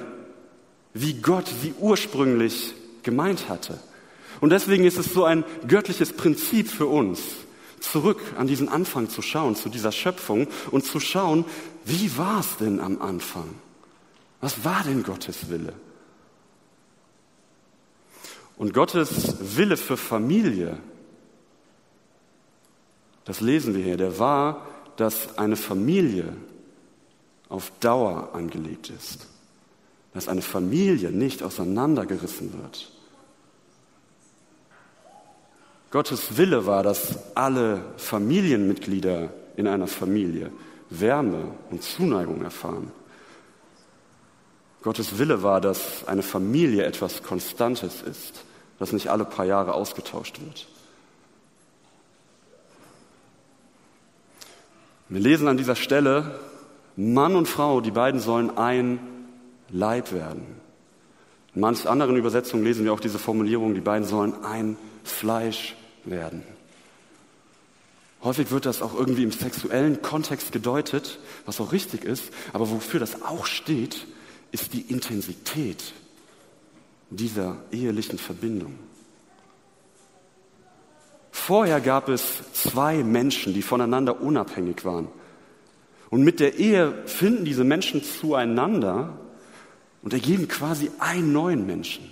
wie 0.94 1.16
Gott 1.16 1.50
sie 1.62 1.74
ursprünglich 1.78 2.74
gemeint 3.04 3.50
hatte. 3.50 3.78
Und 4.42 4.50
deswegen 4.50 4.84
ist 4.84 4.98
es 4.98 5.14
so 5.14 5.24
ein 5.24 5.46
göttliches 5.68 6.14
Prinzip 6.14 6.68
für 6.68 6.88
uns, 6.88 7.22
zurück 7.80 8.20
an 8.38 8.48
diesen 8.48 8.70
Anfang 8.70 9.08
zu 9.08 9.22
schauen, 9.22 9.56
zu 9.56 9.70
dieser 9.70 9.92
Schöpfung 9.92 10.48
und 10.72 10.84
zu 10.84 11.00
schauen, 11.00 11.46
wie 11.86 12.18
war 12.18 12.42
es 12.42 12.58
denn 12.58 12.80
am 12.80 13.02
Anfang? 13.02 13.50
Was 14.42 14.66
war 14.66 14.84
denn 14.84 15.04
Gottes 15.04 15.50
Wille? 15.50 15.74
Und 18.58 18.74
Gottes 18.74 19.58
Wille 19.58 19.78
für 19.78 19.98
Familie, 19.98 20.78
das 23.26 23.42
lesen 23.42 23.76
wir 23.76 23.84
hier, 23.84 23.98
der 23.98 24.20
war, 24.20 24.68
dass 24.98 25.38
eine 25.38 25.56
Familie 25.56 26.36
auf 27.50 27.72
Dauer 27.80 28.32
angelegt 28.34 28.90
ist, 28.90 29.28
dass 30.14 30.28
eine 30.28 30.42
Familie 30.42 31.12
nicht 31.12 31.44
auseinandergerissen 31.44 32.54
wird. 32.62 32.92
Gottes 35.92 36.38
Wille 36.38 36.66
war, 36.66 36.84
dass 36.84 37.36
alle 37.36 37.84
Familienmitglieder 37.98 39.30
in 39.58 39.68
einer 39.68 39.88
Familie 39.88 40.50
Wärme 40.90 41.54
und 41.70 41.84
Zuneigung 41.84 42.42
erfahren. 42.42 42.92
Gottes 44.84 45.18
Wille 45.20 45.44
war, 45.44 45.60
dass 45.62 46.08
eine 46.08 46.24
Familie 46.24 46.86
etwas 46.86 47.24
Konstantes 47.24 48.02
ist, 48.02 48.46
das 48.80 48.94
nicht 48.94 49.10
alle 49.10 49.26
paar 49.26 49.46
Jahre 49.46 49.74
ausgetauscht 49.74 50.40
wird. 50.40 50.68
Wir 55.10 55.20
lesen 55.20 55.50
an 55.50 55.58
dieser 55.58 55.76
Stelle, 55.76 56.40
Mann 56.96 57.36
und 57.36 57.48
Frau, 57.48 57.82
die 57.82 57.92
beiden 57.92 58.22
sollen 58.22 58.58
ein 58.58 59.00
Leib 59.70 60.14
werden. 60.14 60.46
In 61.54 61.62
manchen 61.62 61.90
anderen 61.90 62.16
Übersetzungen 62.16 62.64
lesen 62.64 62.86
wir 62.86 62.94
auch 62.94 63.02
diese 63.02 63.20
Formulierung, 63.20 63.76
die 63.76 63.82
beiden 63.82 64.08
sollen 64.08 64.46
ein 64.46 64.78
Fleisch 65.04 65.76
werden. 66.06 66.44
Häufig 68.24 68.52
wird 68.52 68.66
das 68.66 68.82
auch 68.82 68.94
irgendwie 68.94 69.24
im 69.24 69.32
sexuellen 69.32 70.02
Kontext 70.02 70.52
gedeutet, 70.52 71.20
was 71.46 71.60
auch 71.60 71.72
richtig 71.72 72.04
ist, 72.04 72.26
aber 72.54 72.70
wofür 72.70 73.00
das 73.00 73.24
auch 73.24 73.46
steht, 73.48 74.06
ist 74.52 74.74
die 74.74 74.82
Intensität 74.82 75.94
dieser 77.10 77.58
ehelichen 77.72 78.20
Verbindung. 78.20 78.78
Vorher 81.32 81.82
gab 81.82 82.10
es 82.10 82.44
zwei 82.54 83.04
Menschen, 83.04 83.54
die 83.54 83.64
voneinander 83.64 84.22
unabhängig 84.22 84.86
waren. 84.86 85.08
Und 86.12 86.24
mit 86.24 86.40
der 86.40 86.60
Ehe 86.60 86.94
finden 87.08 87.46
diese 87.46 87.64
Menschen 87.64 88.04
zueinander 88.04 89.18
und 90.04 90.14
ergeben 90.14 90.48
quasi 90.48 90.92
einen 91.00 91.34
neuen 91.34 91.66
Menschen. 91.66 92.11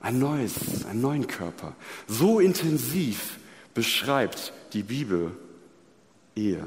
Ein 0.00 0.18
neues, 0.18 0.84
einen 0.86 1.02
neuen 1.02 1.26
Körper. 1.26 1.74
So 2.08 2.40
intensiv 2.40 3.38
beschreibt 3.74 4.52
die 4.72 4.82
Bibel 4.82 5.32
Ehe. 6.34 6.66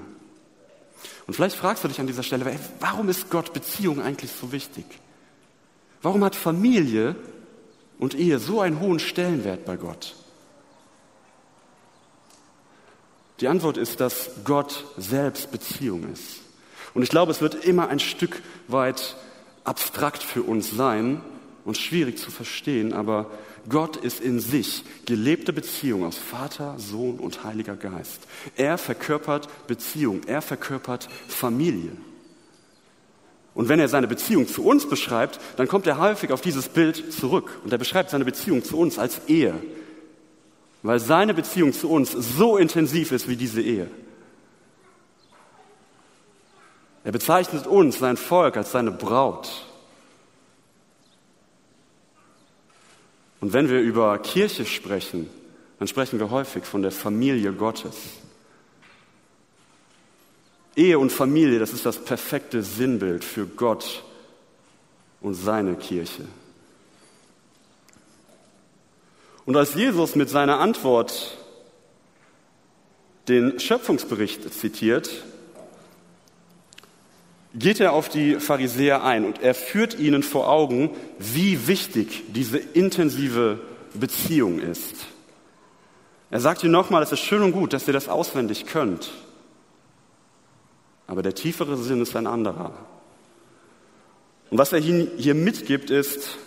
Und 1.26 1.34
vielleicht 1.34 1.56
fragst 1.56 1.84
du 1.84 1.88
dich 1.88 2.00
an 2.00 2.08
dieser 2.08 2.24
Stelle, 2.24 2.60
warum 2.80 3.10
ist 3.10 3.30
Gott 3.30 3.54
Beziehung 3.54 4.02
eigentlich 4.02 4.32
so 4.32 4.52
wichtig? 4.52 4.86
Warum 6.02 6.24
hat 6.24 6.36
Familie 6.36 7.16
und 7.98 8.14
Ehe 8.14 8.40
so 8.40 8.62
einen 8.62 8.80
hohen 8.80 9.00
Stellenwert 9.00 9.66
bei 9.66 9.78
Gott? 9.78 10.16
Die 13.40 13.48
Antwort 13.48 13.78
ist, 13.78 14.00
dass 14.00 14.30
Gott 14.44 14.86
selbst 14.98 15.52
Beziehung 15.52 16.12
ist. 16.12 16.42
Und 16.94 17.02
ich 17.02 17.10
glaube, 17.10 17.32
es 17.32 17.42
wird 17.42 17.66
immer 17.66 17.90
ein 17.90 18.00
Stück 18.00 18.42
weit 18.68 19.16
abstrakt 19.64 20.22
für 20.22 20.44
uns 20.44 20.72
sein 20.72 21.22
und 21.66 21.78
schwierig 21.78 22.18
zu 22.18 22.32
verstehen, 22.32 22.94
aber 22.94 23.32
Gott 23.70 23.96
ist 23.96 24.20
in 24.20 24.40
sich 24.40 24.84
gelebte 25.06 25.54
Beziehung 25.54 26.04
aus 26.04 26.18
Vater, 26.18 26.76
Sohn 26.78 27.20
und 27.20 27.44
Heiliger 27.44 27.76
Geist. 27.76 28.28
Er 28.58 28.78
verkörpert 28.78 29.48
Beziehung, 29.68 30.22
er 30.28 30.42
verkörpert 30.42 31.08
Familie. 31.28 31.92
Und 33.54 33.70
wenn 33.70 33.80
er 33.80 33.88
seine 33.88 34.08
Beziehung 34.08 34.48
zu 34.48 34.66
uns 34.66 34.90
beschreibt, 34.90 35.40
dann 35.58 35.68
kommt 35.68 35.88
er 35.88 36.00
häufig 36.00 36.32
auf 36.32 36.42
dieses 36.42 36.70
Bild 36.70 37.14
zurück. 37.14 37.60
Und 37.64 37.72
er 37.72 37.78
beschreibt 37.78 38.10
seine 38.10 38.26
Beziehung 38.26 38.64
zu 38.64 38.78
uns 38.78 38.98
als 38.98 39.22
Ehe. 39.28 39.54
Weil 40.82 41.00
seine 41.00 41.34
Beziehung 41.34 41.72
zu 41.72 41.90
uns 41.90 42.12
so 42.12 42.58
intensiv 42.58 43.12
ist 43.12 43.28
wie 43.30 43.36
diese 43.36 43.62
Ehe. 43.62 43.90
Er 47.04 47.12
bezeichnet 47.12 47.68
uns, 47.68 48.00
sein 48.00 48.18
Volk, 48.18 48.58
als 48.58 48.72
seine 48.72 48.92
Braut. 48.92 49.66
Und 53.44 53.52
wenn 53.52 53.68
wir 53.68 53.82
über 53.82 54.18
Kirche 54.20 54.66
sprechen, 54.66 55.30
dann 55.78 55.90
sprechen 55.90 56.18
wir 56.18 56.30
häufig 56.30 56.64
von 56.64 56.82
der 56.82 56.92
Familie 56.92 57.52
Gottes. 57.52 57.94
Ehe 60.78 60.98
und 60.98 61.12
Familie, 61.12 61.60
das 61.60 61.74
ist 61.74 61.86
das 61.86 61.98
perfekte 61.98 62.64
Sinnbild 62.64 63.26
für 63.26 63.46
Gott 63.46 64.06
und 65.20 65.34
seine 65.34 65.76
Kirche. 65.76 66.24
Und 69.46 69.58
als 69.58 69.74
Jesus 69.74 70.16
mit 70.16 70.30
seiner 70.30 70.62
Antwort 70.62 71.38
den 73.28 73.60
Schöpfungsbericht 73.60 74.54
zitiert, 74.54 75.10
geht 77.54 77.80
er 77.80 77.94
auf 77.94 78.10
die 78.10 78.36
Pharisäer 78.36 79.04
ein 79.04 79.26
und 79.26 79.42
er 79.42 79.54
führt 79.54 80.00
ihnen 80.00 80.24
vor 80.24 80.50
Augen, 80.50 80.92
wie 81.20 81.68
wichtig 81.68 82.24
diese 82.34 82.58
intensive 82.58 83.60
Beziehung 83.94 84.60
ist. 84.60 84.96
Er 86.32 86.40
sagt 86.40 86.64
ihnen 86.64 86.72
nochmal, 86.72 87.04
es 87.04 87.12
ist 87.12 87.20
schön 87.20 87.44
und 87.44 87.52
gut, 87.52 87.74
dass 87.74 87.88
ihr 87.88 87.94
das 87.94 88.10
auswendig 88.10 88.66
könnt. 88.66 89.12
Aber 91.06 91.22
der 91.22 91.36
tiefere 91.36 91.78
Sinn 91.78 92.02
ist 92.02 92.16
ein 92.16 92.26
anderer. 92.26 92.74
Und 94.50 94.58
was 94.58 94.74
er 94.74 94.80
hier 94.80 95.36
mitgibt, 95.36 95.92
ist, 95.92 96.38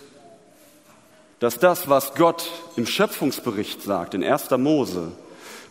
dass 1.39 1.59
das, 1.59 1.87
was 1.87 2.15
Gott 2.15 2.49
im 2.75 2.85
Schöpfungsbericht 2.85 3.81
sagt, 3.81 4.13
in 4.13 4.23
1. 4.23 4.49
Mose, 4.57 5.11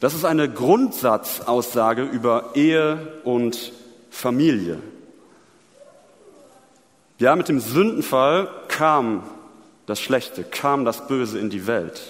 das 0.01 0.15
ist 0.15 0.25
eine 0.25 0.51
Grundsatzaussage 0.51 2.03
über 2.03 2.53
Ehe 2.55 3.21
und 3.25 3.73
Familie. 4.11 4.79
Ja, 7.19 7.35
mit 7.35 7.49
dem 7.49 7.61
Sündenfall 7.61 8.49
kam 8.69 9.23
das 9.87 10.01
Schlechte, 10.01 10.45
kam 10.45 10.85
das 10.85 11.07
Böse 11.07 11.39
in 11.39 11.49
die 11.49 11.67
Welt. 11.67 12.01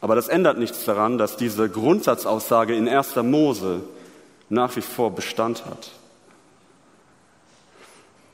Aber 0.00 0.14
das 0.14 0.28
ändert 0.28 0.58
nichts 0.58 0.84
daran, 0.84 1.18
dass 1.18 1.36
diese 1.36 1.68
Grundsatzaussage 1.68 2.74
in 2.74 2.88
1. 2.88 3.16
Mose 3.16 3.80
nach 4.48 4.74
wie 4.76 4.82
vor 4.82 5.14
Bestand 5.14 5.64
hat. 5.66 5.90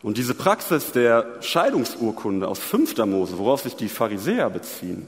Und 0.02 0.18
diese 0.18 0.35
Praxis 0.35 0.92
der 0.92 1.26
Scheidungsurkunde 1.40 2.46
aus 2.46 2.61
5. 2.61 2.96
Mose, 3.06 3.38
worauf 3.38 3.62
sich 3.62 3.75
die 3.75 3.88
Pharisäer 3.88 4.50
beziehen, 4.50 5.06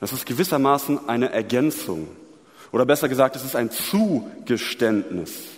das 0.00 0.12
ist 0.12 0.26
gewissermaßen 0.26 1.08
eine 1.08 1.32
Ergänzung. 1.32 2.08
Oder 2.70 2.86
besser 2.86 3.08
gesagt, 3.08 3.34
es 3.34 3.44
ist 3.44 3.56
ein 3.56 3.70
Zugeständnis. 3.70 5.57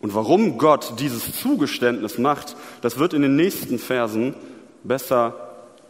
Und 0.00 0.14
warum 0.14 0.58
Gott 0.58 0.94
dieses 0.98 1.40
Zugeständnis 1.40 2.18
macht, 2.18 2.56
das 2.80 2.98
wird 2.98 3.12
in 3.12 3.22
den 3.22 3.36
nächsten 3.36 3.78
Versen 3.78 4.34
besser 4.82 5.34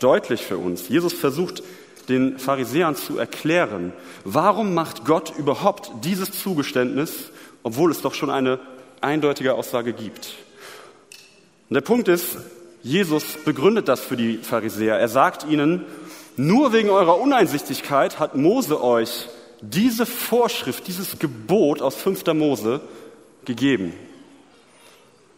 deutlich 0.01 0.43
für 0.43 0.59
uns. 0.59 0.89
Jesus 0.89 1.13
versucht 1.13 1.63
den 2.09 2.39
Pharisäern 2.39 2.97
zu 2.97 3.19
erklären, 3.19 3.93
warum 4.25 4.75
macht 4.75 5.05
Gott 5.05 5.33
überhaupt 5.39 5.93
dieses 6.03 6.33
Zugeständnis, 6.33 7.31
obwohl 7.63 7.93
es 7.93 8.03
doch 8.03 8.15
schon 8.15 8.31
eine 8.31 8.59
eindeutige 9.01 9.55
Aussage 9.55 9.93
gibt. 9.93 10.35
Und 11.69 11.75
der 11.75 11.83
Punkt 11.83 12.09
ist, 12.09 12.37
Jesus 12.83 13.25
begründet 13.45 13.87
das 13.87 14.01
für 14.01 14.17
die 14.17 14.39
Pharisäer. 14.39 14.99
Er 14.99 15.09
sagt 15.09 15.47
ihnen, 15.49 15.85
nur 16.37 16.73
wegen 16.73 16.91
eurer 16.91 17.21
Uneinsichtigkeit 17.21 18.19
hat 18.19 18.35
Mose 18.35 18.83
euch 18.83 19.29
diese 19.61 20.07
Vorschrift, 20.07 20.87
dieses 20.89 21.19
Gebot 21.19 21.83
aus 21.83 21.95
5. 21.97 22.27
Mose 22.35 22.81
gegeben. 23.45 23.93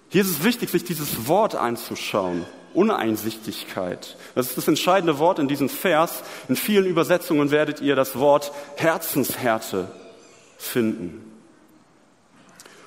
Hier 0.08 0.22
ist 0.22 0.30
es 0.30 0.44
wichtig, 0.44 0.70
sich 0.70 0.84
dieses 0.84 1.26
Wort 1.26 1.54
einzuschauen. 1.54 2.44
Uneinsichtigkeit. 2.74 4.16
Das 4.34 4.48
ist 4.48 4.56
das 4.56 4.68
entscheidende 4.68 5.18
Wort 5.18 5.38
in 5.38 5.48
diesem 5.48 5.68
Vers. 5.68 6.22
In 6.48 6.56
vielen 6.56 6.86
Übersetzungen 6.86 7.50
werdet 7.50 7.80
ihr 7.80 7.96
das 7.96 8.18
Wort 8.18 8.52
Herzenshärte 8.76 9.90
finden. 10.56 11.32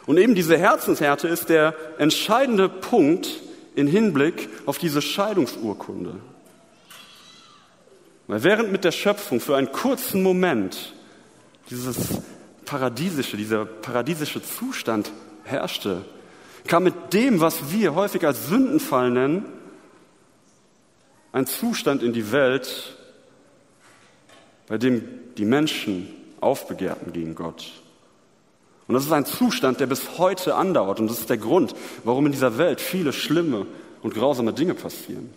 Und 0.06 0.18
eben 0.18 0.36
diese 0.36 0.58
Herzenshärte 0.58 1.28
ist 1.28 1.50
der 1.50 1.76
entscheidende 1.98 2.70
Punkt 2.70 3.42
in 3.76 3.88
Hinblick 3.88 4.50
auf 4.66 4.78
diese 4.78 5.02
Scheidungsurkunde. 5.02 6.16
Weil 8.28 8.44
während 8.44 8.72
mit 8.72 8.84
der 8.84 8.92
Schöpfung 8.92 9.40
für 9.40 9.56
einen 9.56 9.72
kurzen 9.72 10.24
Moment 10.24 10.94
dieses 11.70 12.22
paradiesische, 12.66 13.38
dieser 13.38 13.66
paradiesische 13.66 14.42
Zustand 14.44 15.12
herrschte, 15.44 16.04
kam 16.68 16.84
mit 16.84 17.14
dem, 17.14 17.40
was 17.40 17.72
wir 17.72 17.96
häufig 17.96 18.26
als 18.26 18.48
Sündenfall 18.48 19.12
nennen, 19.12 19.46
ein 21.32 21.46
Zustand 21.46 22.02
in 22.02 22.14
die 22.14 22.32
Welt, 22.32 22.96
bei 24.68 24.78
dem 24.78 25.04
die 25.38 25.46
Menschen 25.46 26.08
aufbegehrten 26.42 27.14
gegen 27.14 27.36
Gott. 27.36 27.72
Und 28.88 28.94
das 28.94 29.06
ist 29.06 29.12
ein 29.12 29.26
Zustand, 29.26 29.80
der 29.80 29.88
bis 29.88 30.18
heute 30.18 30.56
andauert. 30.56 31.00
Und 31.00 31.10
das 31.10 31.20
ist 31.20 31.30
der 31.30 31.38
Grund, 31.38 31.76
warum 32.04 32.26
in 32.28 32.32
dieser 32.32 32.58
Welt 32.58 32.80
viele 32.80 33.14
schlimme 33.14 33.66
und 34.02 34.14
grausame 34.14 34.54
Dinge 34.54 34.76
passieren. 34.76 35.34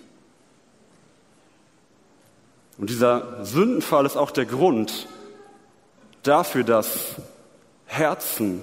Und 2.76 2.90
dieser 2.90 3.44
Sündenfall 3.44 4.06
ist 4.06 4.16
auch 4.16 4.30
der 4.30 4.46
Grund 4.46 5.08
dafür, 6.22 6.64
dass 6.64 7.16
Herzen 7.86 8.60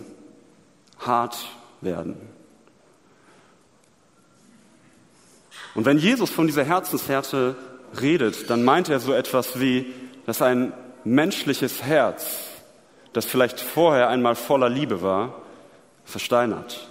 hart 0.99 1.37
werden. 1.81 2.15
Und 5.73 5.85
wenn 5.85 5.97
Jesus 5.97 6.29
von 6.29 6.47
dieser 6.47 6.63
Herzenshärte 6.63 7.55
redet, 7.99 8.49
dann 8.49 8.63
meint 8.63 8.89
er 8.89 8.99
so 8.99 9.13
etwas 9.13 9.59
wie, 9.59 9.93
dass 10.25 10.41
ein 10.41 10.73
menschliches 11.03 11.83
Herz, 11.83 12.39
das 13.13 13.25
vielleicht 13.25 13.59
vorher 13.59 14.09
einmal 14.09 14.35
voller 14.35 14.69
Liebe 14.69 15.01
war, 15.01 15.41
versteinert, 16.05 16.87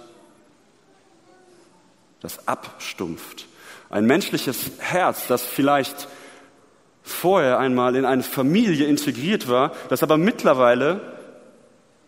das 2.21 2.47
abstumpft. 2.47 3.47
Ein 3.89 4.05
menschliches 4.05 4.71
Herz, 4.79 5.27
das 5.27 5.43
vielleicht 5.43 6.07
vorher 7.05 7.59
einmal 7.59 7.95
in 7.95 8.03
eine 8.03 8.23
Familie 8.23 8.87
integriert 8.87 9.47
war, 9.47 9.71
das 9.89 10.01
aber 10.03 10.17
mittlerweile 10.17 10.99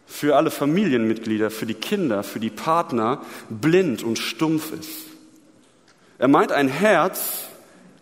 für 0.07 0.35
alle 0.35 0.49
Familienmitglieder, 0.49 1.51
für 1.51 1.67
die 1.67 1.75
Kinder, 1.75 2.23
für 2.23 2.39
die 2.39 2.49
Partner 2.49 3.21
blind 3.49 4.03
und 4.03 4.17
stumpf 4.17 4.71
ist. 4.71 5.05
Er 6.17 6.27
meint 6.27 6.51
ein 6.51 6.67
Herz, 6.67 7.43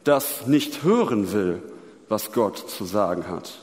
das 0.05 0.47
nicht 0.47 0.83
hören 0.83 1.33
will, 1.33 1.61
was 2.07 2.31
Gott 2.31 2.69
zu 2.69 2.85
sagen 2.85 3.27
hat. 3.27 3.59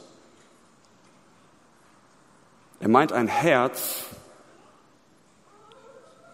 Er 2.80 2.88
meint 2.88 3.12
ein 3.12 3.28
Herz, 3.28 4.04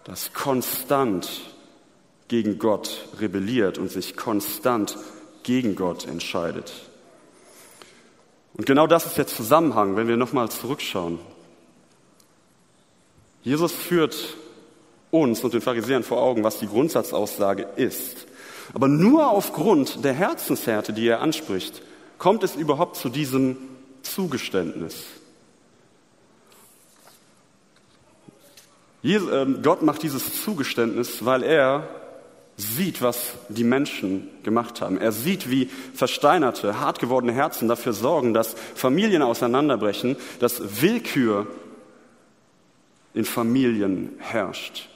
das 0.03 0.33
konstant 0.33 1.29
gegen 2.27 2.59
Gott 2.59 3.07
rebelliert 3.21 3.77
und 3.77 3.89
sich 3.89 4.17
konstant 4.17 4.97
gegen 5.43 5.75
Gott 5.75 6.07
entscheidet. 6.07 6.88
Und 8.59 8.65
genau 8.65 8.87
das 8.87 9.05
ist 9.05 9.17
der 9.17 9.25
Zusammenhang, 9.25 9.95
wenn 9.95 10.09
wir 10.09 10.17
nochmal 10.17 10.49
zurückschauen. 10.49 11.17
Jesus 13.41 13.71
führt 13.71 14.35
uns 15.11 15.41
und 15.45 15.53
den 15.53 15.61
Pharisäern 15.61 16.03
vor 16.03 16.21
Augen, 16.21 16.43
was 16.43 16.59
die 16.59 16.67
Grundsatzaussage 16.67 17.69
ist. 17.77 18.27
Aber 18.73 18.89
nur 18.89 19.29
aufgrund 19.29 20.03
der 20.03 20.11
Herzenshärte, 20.11 20.91
die 20.91 21.07
er 21.07 21.21
anspricht, 21.21 21.81
kommt 22.17 22.43
es 22.43 22.57
überhaupt 22.57 22.97
zu 22.97 23.07
diesem 23.07 23.55
Zugeständnis. 24.01 25.05
Ähm, 29.05 29.61
Gott 29.63 29.83
macht 29.83 30.03
dieses 30.03 30.43
Zugeständnis, 30.43 31.23
weil 31.23 31.43
er 31.43 31.87
sieht, 32.59 33.01
was 33.01 33.33
die 33.47 33.63
Menschen 33.63 34.27
gemacht 34.43 34.81
haben. 34.81 34.97
Er 34.99 35.11
sieht, 35.11 35.49
wie 35.49 35.69
versteinerte, 35.93 36.79
hart 36.79 36.99
gewordene 36.99 37.33
Herzen 37.33 37.67
dafür 37.67 37.93
sorgen, 37.93 38.33
dass 38.33 38.55
Familien 38.75 39.21
auseinanderbrechen, 39.21 40.17
dass 40.39 40.81
Willkür 40.81 41.47
in 43.13 43.25
Familien 43.25 44.11
herrscht. 44.19 44.89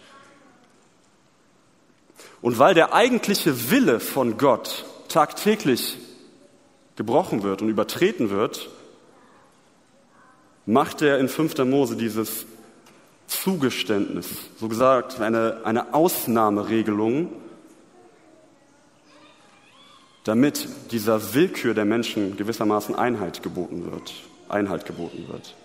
Und 2.42 2.60
weil 2.60 2.74
der 2.74 2.94
eigentliche 2.94 3.72
Wille 3.72 4.02
von 4.02 4.38
Gott 4.38 4.86
tagtäglich 5.08 5.98
gebrochen 6.98 7.44
wird 7.44 7.62
und 7.62 7.70
übertreten 7.70 8.30
wird, 8.30 8.70
macht 10.66 11.02
er 11.02 11.20
in 11.20 11.30
5. 11.30 11.60
Mose 11.60 11.96
dieses 11.96 12.46
Zugeständnis, 13.28 14.28
so 14.60 14.68
gesagt 14.68 15.22
eine, 15.22 15.62
eine 15.64 15.94
Ausnahmeregelung, 15.94 17.30
damit 20.24 20.68
dieser 20.92 21.34
Willkür 21.34 21.74
der 21.74 21.86
Menschen 21.86 22.38
gewissermaßen 22.38 22.96
Einheit 22.96 23.44
geboten 23.44 23.92
wird. 23.92 24.14
Einhalt 24.50 24.86
geboten 24.86 25.26
wird. 25.30 25.56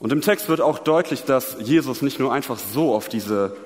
Und 0.00 0.12
im 0.12 0.20
Text 0.20 0.48
wird 0.48 0.60
auch 0.60 0.78
deutlich, 0.78 1.24
dass 1.24 1.56
Jesus 1.60 2.02
nicht 2.02 2.18
nur 2.18 2.32
einfach 2.32 2.58
so 2.58 2.94
auf 2.94 3.08
diese 3.08 3.56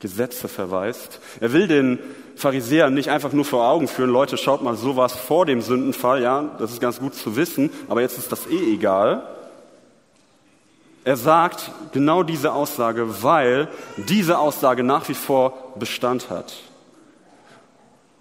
Gesetze 0.00 0.48
verweist. 0.48 1.20
Er 1.40 1.52
will 1.52 1.68
den 1.68 1.98
Pharisäern 2.34 2.94
nicht 2.94 3.10
einfach 3.10 3.32
nur 3.32 3.44
vor 3.44 3.68
Augen 3.68 3.86
führen, 3.86 4.10
Leute, 4.10 4.36
schaut 4.36 4.62
mal, 4.62 4.76
sowas 4.76 5.12
vor 5.12 5.46
dem 5.46 5.60
Sündenfall, 5.60 6.22
ja, 6.22 6.56
das 6.58 6.72
ist 6.72 6.80
ganz 6.80 6.98
gut 6.98 7.14
zu 7.14 7.36
wissen, 7.36 7.70
aber 7.88 8.00
jetzt 8.00 8.18
ist 8.18 8.32
das 8.32 8.46
eh 8.46 8.74
egal. 8.74 9.22
Er 11.04 11.16
sagt 11.16 11.70
genau 11.92 12.22
diese 12.22 12.52
Aussage, 12.52 13.22
weil 13.22 13.68
diese 13.96 14.38
Aussage 14.38 14.82
nach 14.82 15.08
wie 15.08 15.14
vor 15.14 15.74
Bestand 15.78 16.30
hat. 16.30 16.54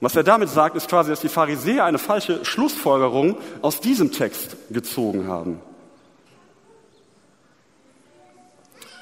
Was 0.01 0.15
er 0.15 0.23
damit 0.23 0.49
sagt, 0.49 0.75
ist 0.75 0.87
quasi, 0.87 1.09
dass 1.09 1.19
die 1.19 1.29
Pharisäer 1.29 1.83
eine 1.83 1.97
falsche 1.97 2.45
Schlussfolgerung 2.45 3.37
aus 3.61 3.81
diesem 3.81 4.11
Text 4.11 4.55
gezogen 4.69 5.27
haben. 5.27 5.59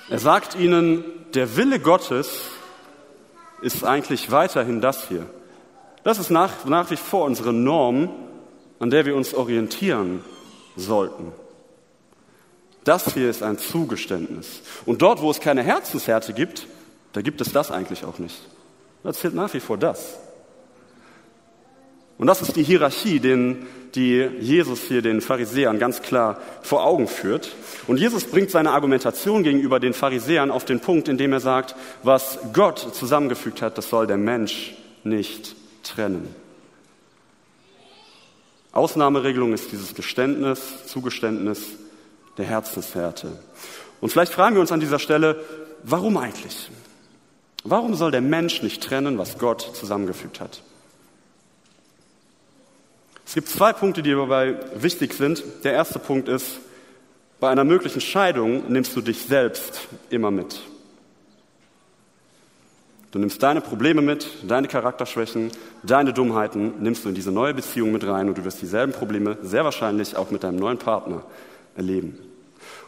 Er 0.10 0.20
sagt 0.20 0.56
ihnen, 0.56 1.04
der 1.34 1.56
Wille 1.58 1.80
Gottes 1.80 2.50
ist 3.62 3.84
eigentlich 3.84 4.32
weiterhin 4.32 4.82
das 4.82 5.08
hier. 5.08 5.26
Das 6.04 6.20
ist 6.20 6.30
nach, 6.30 6.66
nach 6.66 6.90
wie 6.90 6.96
vor 6.96 7.26
unsere 7.26 7.54
Norm, 7.54 8.10
an 8.80 8.90
der 8.90 9.06
wir 9.06 9.16
uns 9.16 9.34
orientieren 9.34 10.24
sollten. 10.76 11.34
Das 12.86 13.14
hier 13.14 13.30
ist 13.30 13.44
ein 13.44 13.58
Zugeständnis. 13.58 14.62
Und 14.86 15.02
dort, 15.02 15.22
wo 15.22 15.30
es 15.30 15.42
keine 15.42 15.62
Herzenshärte 15.62 16.34
gibt, 16.34 16.68
da 17.12 17.22
gibt 17.22 17.42
es 17.42 17.52
das 17.52 17.70
eigentlich 17.70 18.06
auch 18.06 18.20
nicht. 18.20 18.40
Da 19.04 19.12
zählt 19.12 19.36
nach 19.36 19.54
wie 19.54 19.60
vor 19.60 19.78
das. 19.78 20.18
Und 22.18 22.28
das 22.28 22.42
ist 22.42 22.56
die 22.56 22.64
Hierarchie, 22.64 23.20
den, 23.20 23.68
die 23.94 24.28
Jesus 24.40 24.82
hier 24.82 25.02
den 25.02 25.22
Pharisäern 25.22 25.78
ganz 25.78 26.02
klar 26.02 26.42
vor 26.64 26.84
Augen 26.84 27.08
führt. 27.08 27.56
Und 27.86 27.98
Jesus 28.00 28.26
bringt 28.26 28.50
seine 28.50 28.72
Argumentation 28.72 29.44
gegenüber 29.44 29.80
den 29.80 29.94
Pharisäern 29.94 30.50
auf 30.50 30.66
den 30.66 30.80
Punkt, 30.80 31.08
indem 31.08 31.34
er 31.34 31.40
sagt, 31.40 31.76
was 32.04 32.40
Gott 32.54 32.80
zusammengefügt 32.80 33.62
hat, 33.62 33.78
das 33.78 33.90
soll 33.90 34.08
der 34.08 34.18
Mensch 34.18 34.76
nicht 35.04 35.56
trennen. 35.84 36.28
Ausnahmeregelung 38.72 39.54
ist 39.54 39.72
dieses 39.72 39.96
Geständnis, 39.96 40.86
Zugeständnis 40.88 41.64
der 42.38 42.46
Herzenshärte. 42.46 43.32
Und 44.02 44.10
vielleicht 44.10 44.34
fragen 44.34 44.56
wir 44.56 44.62
uns 44.62 44.72
an 44.72 44.80
dieser 44.80 45.00
Stelle, 45.00 45.44
warum 45.84 46.18
eigentlich? 46.18 46.70
Warum 47.64 47.96
soll 47.96 48.12
der 48.12 48.22
Mensch 48.22 48.62
nicht 48.62 48.84
trennen, 48.84 49.18
was 49.18 49.40
Gott 49.40 49.62
zusammengefügt 49.76 50.40
hat? 50.40 50.62
Es 53.28 53.34
gibt 53.34 53.50
zwei 53.50 53.74
Punkte, 53.74 54.02
die 54.02 54.12
dabei 54.12 54.56
wichtig 54.74 55.14
sind. 55.14 55.44
Der 55.66 55.74
erste 55.74 56.00
Punkt 56.00 56.30
ist, 56.30 56.62
bei 57.42 57.50
einer 57.50 57.66
möglichen 57.66 58.00
Scheidung 58.00 58.72
nimmst 58.72 58.96
du 58.96 59.02
dich 59.02 59.20
selbst 59.20 59.82
immer 60.10 60.32
mit. 60.32 60.62
Du 63.12 63.20
nimmst 63.20 63.44
deine 63.44 63.60
Probleme 63.60 64.02
mit, 64.02 64.30
deine 64.48 64.70
Charakterschwächen, 64.70 65.52
deine 65.84 66.14
Dummheiten, 66.14 66.76
nimmst 66.80 67.04
du 67.04 67.10
in 67.10 67.16
diese 67.16 67.34
neue 67.34 67.54
Beziehung 67.54 67.92
mit 67.92 68.08
rein 68.08 68.30
und 68.30 68.38
du 68.38 68.46
wirst 68.46 68.62
dieselben 68.62 68.94
Probleme 68.94 69.38
sehr 69.42 69.66
wahrscheinlich 69.66 70.16
auch 70.16 70.32
mit 70.32 70.44
deinem 70.44 70.58
neuen 70.58 70.78
Partner 70.78 71.24
erleben. 71.76 72.18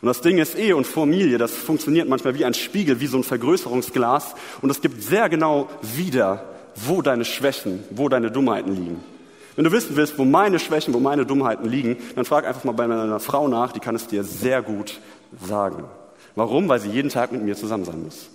Und 0.02 0.08
das 0.08 0.22
Ding 0.22 0.38
ist 0.38 0.58
Ehe 0.58 0.78
und 0.78 0.88
Familie, 0.88 1.38
das 1.38 1.54
funktioniert 1.54 2.08
manchmal 2.08 2.36
wie 2.36 2.46
ein 2.46 2.54
Spiegel, 2.54 3.02
wie 3.02 3.08
so 3.08 3.18
ein 3.18 3.24
Vergrößerungsglas 3.26 4.36
und 4.62 4.70
es 4.70 4.80
gibt 4.80 5.04
sehr 5.04 5.28
genau 5.28 5.70
wieder, 5.82 6.46
wo 6.76 7.02
deine 7.02 7.26
Schwächen, 7.26 7.84
wo 7.90 8.08
deine 8.08 8.32
Dummheiten 8.32 8.74
liegen. 8.74 9.19
Wenn 9.60 9.66
du 9.66 9.74
wissen 9.74 9.98
willst, 9.98 10.18
wo 10.18 10.24
meine 10.24 10.58
Schwächen, 10.58 10.94
wo 10.94 11.02
meine 11.02 11.26
Dummheiten 11.26 11.68
liegen, 11.68 11.98
dann 12.16 12.24
frag 12.24 12.48
einfach 12.48 12.64
mal 12.64 12.72
bei 12.72 12.86
einer 12.86 13.20
Frau 13.20 13.50
nach, 13.50 13.74
die 13.74 13.82
kann 13.82 13.94
es 13.94 14.08
dir 14.08 14.24
sehr 14.24 14.62
gut 14.62 15.02
sagen. 15.46 15.84
Warum? 16.34 16.70
Weil 16.70 16.80
sie 16.80 16.90
jeden 16.90 17.10
Tag 17.10 17.34
mit 17.34 17.42
mir 17.42 17.58
zusammen 17.58 17.84
sein 17.84 18.02
muss. 18.02 18.30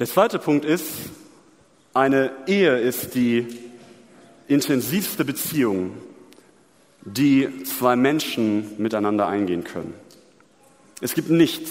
Der 0.00 0.08
zweite 0.08 0.40
Punkt 0.40 0.64
ist, 0.64 0.90
eine 1.94 2.32
Ehe 2.48 2.76
ist 2.80 3.14
die 3.14 3.46
intensivste 4.48 5.24
Beziehung, 5.24 5.92
die 7.02 7.62
zwei 7.62 7.94
Menschen 7.94 8.72
miteinander 8.82 9.28
eingehen 9.28 9.62
können. 9.62 9.94
Es 11.00 11.14
gibt 11.14 11.30
nichts, 11.30 11.70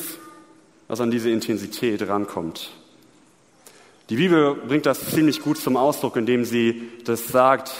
was 0.87 1.01
an 1.01 1.11
diese 1.11 1.29
Intensität 1.29 2.07
rankommt. 2.07 2.78
Die 4.09 4.15
Bibel 4.15 4.55
bringt 4.55 4.87
das 4.87 5.11
ziemlich 5.11 5.39
gut 5.39 5.57
zum 5.57 5.77
Ausdruck, 5.77 6.15
indem 6.15 6.43
sie 6.43 6.89
das 7.05 7.27
sagt 7.27 7.71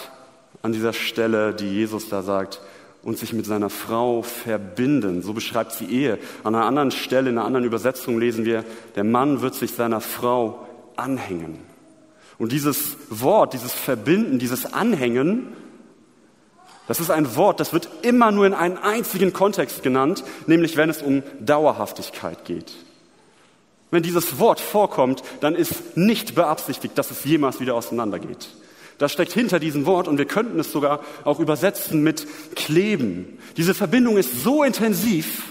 an 0.61 0.73
dieser 0.73 0.93
Stelle, 0.93 1.55
die 1.55 1.67
Jesus 1.67 2.07
da 2.07 2.21
sagt, 2.21 2.61
und 3.01 3.17
sich 3.17 3.33
mit 3.33 3.45
seiner 3.45 3.69
Frau 3.71 4.21
verbinden. 4.21 5.23
So 5.23 5.33
beschreibt 5.33 5.71
sie 5.71 5.85
Ehe. 5.85 6.19
An 6.43 6.53
einer 6.53 6.65
anderen 6.65 6.91
Stelle, 6.91 7.29
in 7.29 7.37
einer 7.37 7.47
anderen 7.47 7.65
Übersetzung 7.65 8.19
lesen 8.19 8.45
wir, 8.45 8.63
der 8.95 9.05
Mann 9.05 9.41
wird 9.41 9.55
sich 9.55 9.71
seiner 9.71 10.01
Frau 10.01 10.67
anhängen. 10.97 11.59
Und 12.37 12.51
dieses 12.51 12.97
Wort, 13.09 13.53
dieses 13.53 13.73
Verbinden, 13.73 14.37
dieses 14.37 14.71
Anhängen, 14.71 15.47
das 16.87 16.99
ist 16.99 17.09
ein 17.09 17.35
Wort, 17.35 17.59
das 17.59 17.73
wird 17.73 17.89
immer 18.01 18.31
nur 18.31 18.45
in 18.45 18.53
einen 18.53 18.77
einzigen 18.77 19.33
Kontext 19.33 19.81
genannt, 19.81 20.23
nämlich 20.45 20.77
wenn 20.77 20.89
es 20.89 21.01
um 21.01 21.23
Dauerhaftigkeit 21.39 22.45
geht. 22.45 22.73
Wenn 23.91 24.03
dieses 24.03 24.37
Wort 24.37 24.59
vorkommt, 24.59 25.23
dann 25.41 25.55
ist 25.55 25.97
nicht 25.97 26.35
beabsichtigt, 26.35 26.97
dass 26.97 27.09
es 27.09 27.23
jemals 27.23 27.59
wieder 27.59 27.75
auseinandergeht. 27.75 28.49
Das 28.99 29.13
steckt 29.13 29.31
hinter 29.31 29.59
diesem 29.59 29.85
Wort 29.85 30.07
und 30.07 30.17
wir 30.17 30.25
könnten 30.25 30.59
es 30.59 30.71
sogar 30.71 31.01
auch 31.23 31.39
übersetzen 31.39 32.03
mit 32.03 32.27
kleben. 32.55 33.39
Diese 33.57 33.73
Verbindung 33.73 34.17
ist 34.17 34.43
so 34.43 34.63
intensiv, 34.63 35.43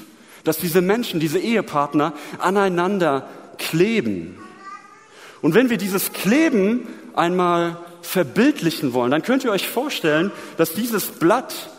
dass 0.45 0.59
diese 0.59 0.83
Menschen, 0.83 1.19
diese 1.19 1.39
Ehepartner 1.39 2.13
aneinander 2.39 3.29
kleben. 3.57 4.39
Und 5.41 5.55
wenn 5.55 5.71
wir 5.71 5.79
dieses 5.79 6.13
Kleben 6.13 6.87
einmal 7.15 7.79
verbildlichen 8.03 8.93
wollen, 8.93 9.11
dann 9.11 9.23
könnt 9.23 9.45
ihr 9.45 9.51
euch 9.51 9.69
vorstellen, 9.69 10.31
dass 10.57 10.75
dieses 10.75 11.07
Blatt, 11.07 11.71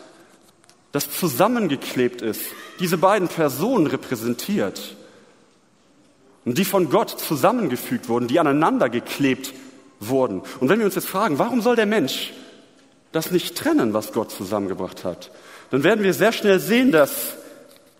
das 0.92 1.10
zusammengeklebt 1.10 2.20
ist, 2.20 2.42
diese 2.80 2.98
beiden 2.98 3.28
Personen 3.28 3.86
repräsentiert 3.86 4.96
und 6.44 6.56
die 6.58 6.64
von 6.64 6.90
Gott 6.90 7.10
zusammengefügt 7.10 8.08
wurden, 8.08 8.28
die 8.28 8.40
aneinander 8.40 8.88
geklebt 8.88 9.52
wurden. 9.98 10.42
Und 10.60 10.68
wenn 10.68 10.78
wir 10.78 10.86
uns 10.86 10.94
jetzt 10.94 11.08
fragen, 11.08 11.38
warum 11.38 11.60
soll 11.60 11.76
der 11.76 11.86
Mensch 11.86 12.32
das 13.12 13.30
nicht 13.30 13.56
trennen, 13.56 13.92
was 13.92 14.12
Gott 14.12 14.30
zusammengebracht 14.30 15.04
hat, 15.04 15.30
dann 15.70 15.84
werden 15.84 16.04
wir 16.04 16.14
sehr 16.14 16.32
schnell 16.32 16.58
sehen, 16.60 16.92
dass 16.92 17.34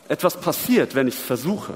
etwas 0.09 0.37
passiert, 0.37 0.95
wenn 0.95 1.07
ich 1.07 1.15
es 1.15 1.21
versuche. 1.21 1.75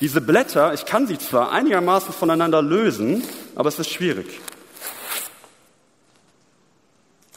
Diese 0.00 0.20
Blätter, 0.20 0.74
ich 0.74 0.84
kann 0.84 1.06
sie 1.06 1.18
zwar 1.18 1.52
einigermaßen 1.52 2.12
voneinander 2.12 2.60
lösen, 2.60 3.22
aber 3.54 3.68
es 3.68 3.78
ist 3.78 3.90
schwierig. 3.90 4.26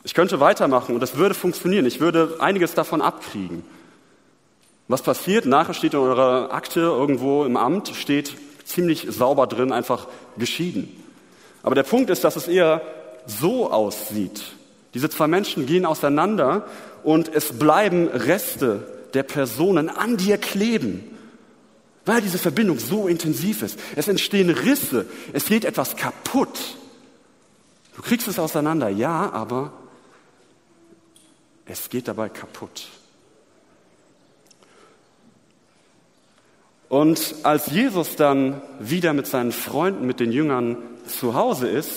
Ich 0.04 0.14
könnte 0.14 0.40
weitermachen 0.40 0.96
und 0.96 1.04
es 1.04 1.18
würde 1.18 1.36
funktionieren. 1.36 1.86
Ich 1.86 2.00
würde 2.00 2.38
einiges 2.40 2.74
davon 2.74 3.02
abkriegen. 3.02 3.64
Was 4.88 5.02
passiert? 5.02 5.46
Nachher 5.46 5.74
steht 5.74 5.94
in 5.94 6.00
eurer 6.00 6.54
Akte 6.54 6.80
irgendwo 6.80 7.44
im 7.44 7.58
Amt, 7.58 7.90
steht 7.90 8.36
ziemlich 8.64 9.08
sauber 9.10 9.48
drin, 9.48 9.72
einfach 9.72 10.08
geschieden. 10.38 11.04
Aber 11.64 11.76
der 11.76 11.84
Punkt 11.84 12.10
ist, 12.10 12.24
dass 12.24 12.36
es 12.36 12.48
eher 12.48 12.82
so 13.26 13.72
aussieht. 13.72 14.44
Diese 14.94 15.10
zwei 15.10 15.28
Menschen 15.28 15.66
gehen 15.66 15.86
auseinander 15.86 16.66
und 17.04 17.34
es 17.34 17.60
bleiben 17.60 18.08
Reste 18.08 18.88
der 19.14 19.24
Personen 19.24 19.90
an 19.90 20.18
dir 20.18 20.38
kleben, 20.38 21.04
weil 22.06 22.22
diese 22.22 22.38
Verbindung 22.38 22.80
so 22.80 23.08
intensiv 23.08 23.64
ist. 23.64 23.78
Es 23.96 24.08
entstehen 24.08 24.50
Risse, 24.50 25.06
es 25.34 25.46
geht 25.46 25.66
etwas 25.66 25.98
kaputt. 25.98 26.78
Du 27.96 28.02
kriegst 28.02 28.28
es 28.28 28.40
auseinander, 28.40 28.90
ja, 28.90 29.32
aber 29.34 29.74
es 31.66 31.90
geht 31.90 32.08
dabei 32.08 32.30
kaputt. 32.30 32.88
Und 36.90 37.36
als 37.44 37.68
Jesus 37.68 38.16
dann 38.16 38.62
wieder 38.80 39.14
mit 39.14 39.28
seinen 39.28 39.52
Freunden, 39.52 40.08
mit 40.08 40.20
den 40.20 40.32
Jüngern 40.32 40.78
zu 41.08 41.34
Hause 41.34 41.68
ist, 41.68 41.92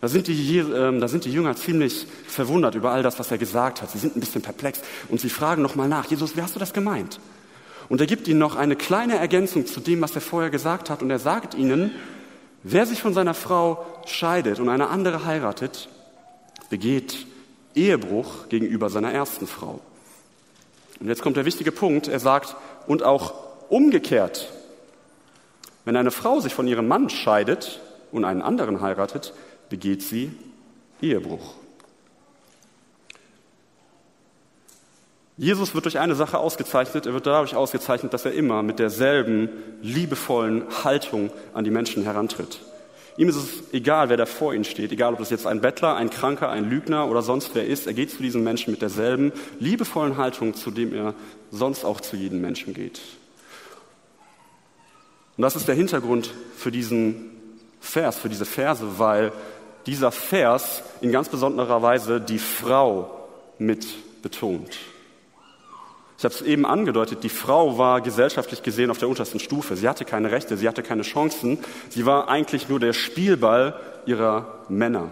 da 0.00 0.06
sind, 0.06 0.28
die, 0.28 0.58
äh, 0.58 0.98
da 0.98 1.08
sind 1.08 1.24
die 1.24 1.32
Jünger 1.32 1.56
ziemlich 1.56 2.06
verwundert 2.28 2.74
über 2.74 2.92
all 2.92 3.02
das, 3.02 3.18
was 3.18 3.30
er 3.30 3.38
gesagt 3.38 3.82
hat. 3.82 3.90
Sie 3.90 3.98
sind 3.98 4.16
ein 4.16 4.20
bisschen 4.20 4.42
perplex 4.42 4.80
und 5.08 5.20
sie 5.20 5.30
fragen 5.30 5.62
nochmal 5.62 5.88
nach, 5.88 6.06
Jesus, 6.06 6.36
wie 6.36 6.42
hast 6.42 6.54
du 6.54 6.60
das 6.60 6.72
gemeint? 6.72 7.18
Und 7.88 8.00
er 8.00 8.06
gibt 8.06 8.28
ihnen 8.28 8.38
noch 8.38 8.54
eine 8.54 8.76
kleine 8.76 9.16
Ergänzung 9.16 9.66
zu 9.66 9.80
dem, 9.80 10.00
was 10.00 10.14
er 10.14 10.20
vorher 10.20 10.50
gesagt 10.50 10.90
hat. 10.90 11.02
Und 11.02 11.10
er 11.10 11.18
sagt 11.18 11.54
ihnen, 11.54 11.90
wer 12.62 12.86
sich 12.86 13.00
von 13.00 13.14
seiner 13.14 13.34
Frau 13.34 13.84
scheidet 14.06 14.60
und 14.60 14.68
eine 14.68 14.88
andere 14.88 15.24
heiratet, 15.24 15.88
begeht 16.68 17.26
Ehebruch 17.74 18.48
gegenüber 18.50 18.90
seiner 18.90 19.12
ersten 19.12 19.46
Frau. 19.46 19.80
Und 21.00 21.08
jetzt 21.08 21.22
kommt 21.22 21.38
der 21.38 21.46
wichtige 21.46 21.72
Punkt. 21.72 22.08
Er 22.08 22.20
sagt, 22.20 22.56
und 22.86 23.02
auch 23.02 23.47
Umgekehrt, 23.68 24.50
wenn 25.84 25.96
eine 25.96 26.10
Frau 26.10 26.40
sich 26.40 26.54
von 26.54 26.66
ihrem 26.66 26.88
Mann 26.88 27.10
scheidet 27.10 27.80
und 28.12 28.24
einen 28.24 28.42
anderen 28.42 28.80
heiratet, 28.80 29.34
begeht 29.68 30.02
sie 30.02 30.32
Ehebruch. 31.00 31.54
Jesus 35.36 35.72
wird 35.72 35.84
durch 35.84 36.00
eine 36.00 36.16
Sache 36.16 36.38
ausgezeichnet. 36.38 37.06
Er 37.06 37.14
wird 37.14 37.26
dadurch 37.26 37.54
ausgezeichnet, 37.54 38.12
dass 38.12 38.24
er 38.24 38.32
immer 38.32 38.64
mit 38.64 38.80
derselben 38.80 39.48
liebevollen 39.82 40.64
Haltung 40.82 41.30
an 41.54 41.64
die 41.64 41.70
Menschen 41.70 42.02
herantritt. 42.02 42.60
Ihm 43.16 43.28
ist 43.28 43.36
es 43.36 43.62
egal, 43.72 44.08
wer 44.08 44.16
da 44.16 44.26
vor 44.26 44.52
ihnen 44.52 44.64
steht, 44.64 44.90
egal 44.90 45.12
ob 45.12 45.20
das 45.20 45.30
jetzt 45.30 45.46
ein 45.46 45.60
Bettler, 45.60 45.94
ein 45.94 46.10
Kranker, 46.10 46.50
ein 46.50 46.68
Lügner 46.68 47.08
oder 47.08 47.22
sonst 47.22 47.50
wer 47.54 47.66
ist. 47.66 47.86
Er 47.86 47.92
geht 47.92 48.10
zu 48.10 48.22
diesen 48.22 48.42
Menschen 48.42 48.72
mit 48.72 48.82
derselben 48.82 49.32
liebevollen 49.60 50.16
Haltung, 50.16 50.54
zu 50.54 50.72
dem 50.72 50.92
er 50.92 51.14
sonst 51.50 51.84
auch 51.84 52.00
zu 52.00 52.16
jedem 52.16 52.40
Menschen 52.40 52.74
geht. 52.74 53.00
Und 55.38 55.42
das 55.42 55.54
ist 55.54 55.68
der 55.68 55.76
Hintergrund 55.76 56.34
für 56.56 56.72
diesen 56.72 57.30
Vers, 57.80 58.18
für 58.18 58.28
diese 58.28 58.44
Verse, 58.44 58.98
weil 58.98 59.32
dieser 59.86 60.10
Vers 60.10 60.82
in 61.00 61.12
ganz 61.12 61.28
besonderer 61.28 61.80
Weise 61.80 62.20
die 62.20 62.40
Frau 62.40 63.28
mit 63.56 63.86
betont. 64.20 64.76
Ich 66.18 66.24
habe 66.24 66.34
es 66.34 66.42
eben 66.42 66.66
angedeutet, 66.66 67.22
die 67.22 67.28
Frau 67.28 67.78
war 67.78 68.00
gesellschaftlich 68.00 68.64
gesehen 68.64 68.90
auf 68.90 68.98
der 68.98 69.08
untersten 69.08 69.38
Stufe. 69.38 69.76
Sie 69.76 69.88
hatte 69.88 70.04
keine 70.04 70.32
Rechte, 70.32 70.56
sie 70.56 70.66
hatte 70.66 70.82
keine 70.82 71.02
Chancen. 71.02 71.58
Sie 71.88 72.04
war 72.04 72.28
eigentlich 72.28 72.68
nur 72.68 72.80
der 72.80 72.92
Spielball 72.92 73.78
ihrer 74.06 74.64
Männer. 74.68 75.08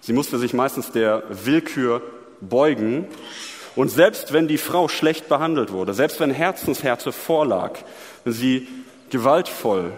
Sie 0.00 0.12
musste 0.12 0.38
sich 0.38 0.52
meistens 0.52 0.90
der 0.90 1.22
Willkür 1.30 2.02
beugen. 2.40 3.06
Und 3.76 3.90
selbst 3.90 4.32
wenn 4.32 4.48
die 4.48 4.58
Frau 4.58 4.88
schlecht 4.88 5.28
behandelt 5.28 5.72
wurde, 5.72 5.94
selbst 5.94 6.20
wenn 6.20 6.30
Herzenshärte 6.30 7.12
vorlag, 7.12 7.78
wenn 8.24 8.32
sie 8.32 8.68
gewaltvoll 9.10 9.92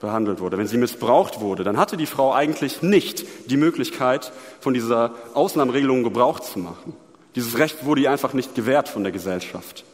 behandelt 0.00 0.40
wurde, 0.40 0.58
wenn 0.58 0.66
sie 0.66 0.76
missbraucht 0.76 1.40
wurde, 1.40 1.64
dann 1.64 1.78
hatte 1.78 1.96
die 1.96 2.06
Frau 2.06 2.32
eigentlich 2.32 2.82
nicht 2.82 3.24
die 3.50 3.56
Möglichkeit, 3.56 4.32
von 4.60 4.74
dieser 4.74 5.12
Ausnahmeregelung 5.34 6.04
Gebrauch 6.04 6.40
zu 6.40 6.58
machen. 6.58 6.94
Dieses 7.34 7.58
Recht 7.58 7.84
wurde 7.84 8.02
ihr 8.02 8.10
einfach 8.10 8.32
nicht 8.32 8.54
gewährt 8.54 8.88
von 8.88 9.02
der 9.02 9.12
Gesellschaft. 9.12 9.84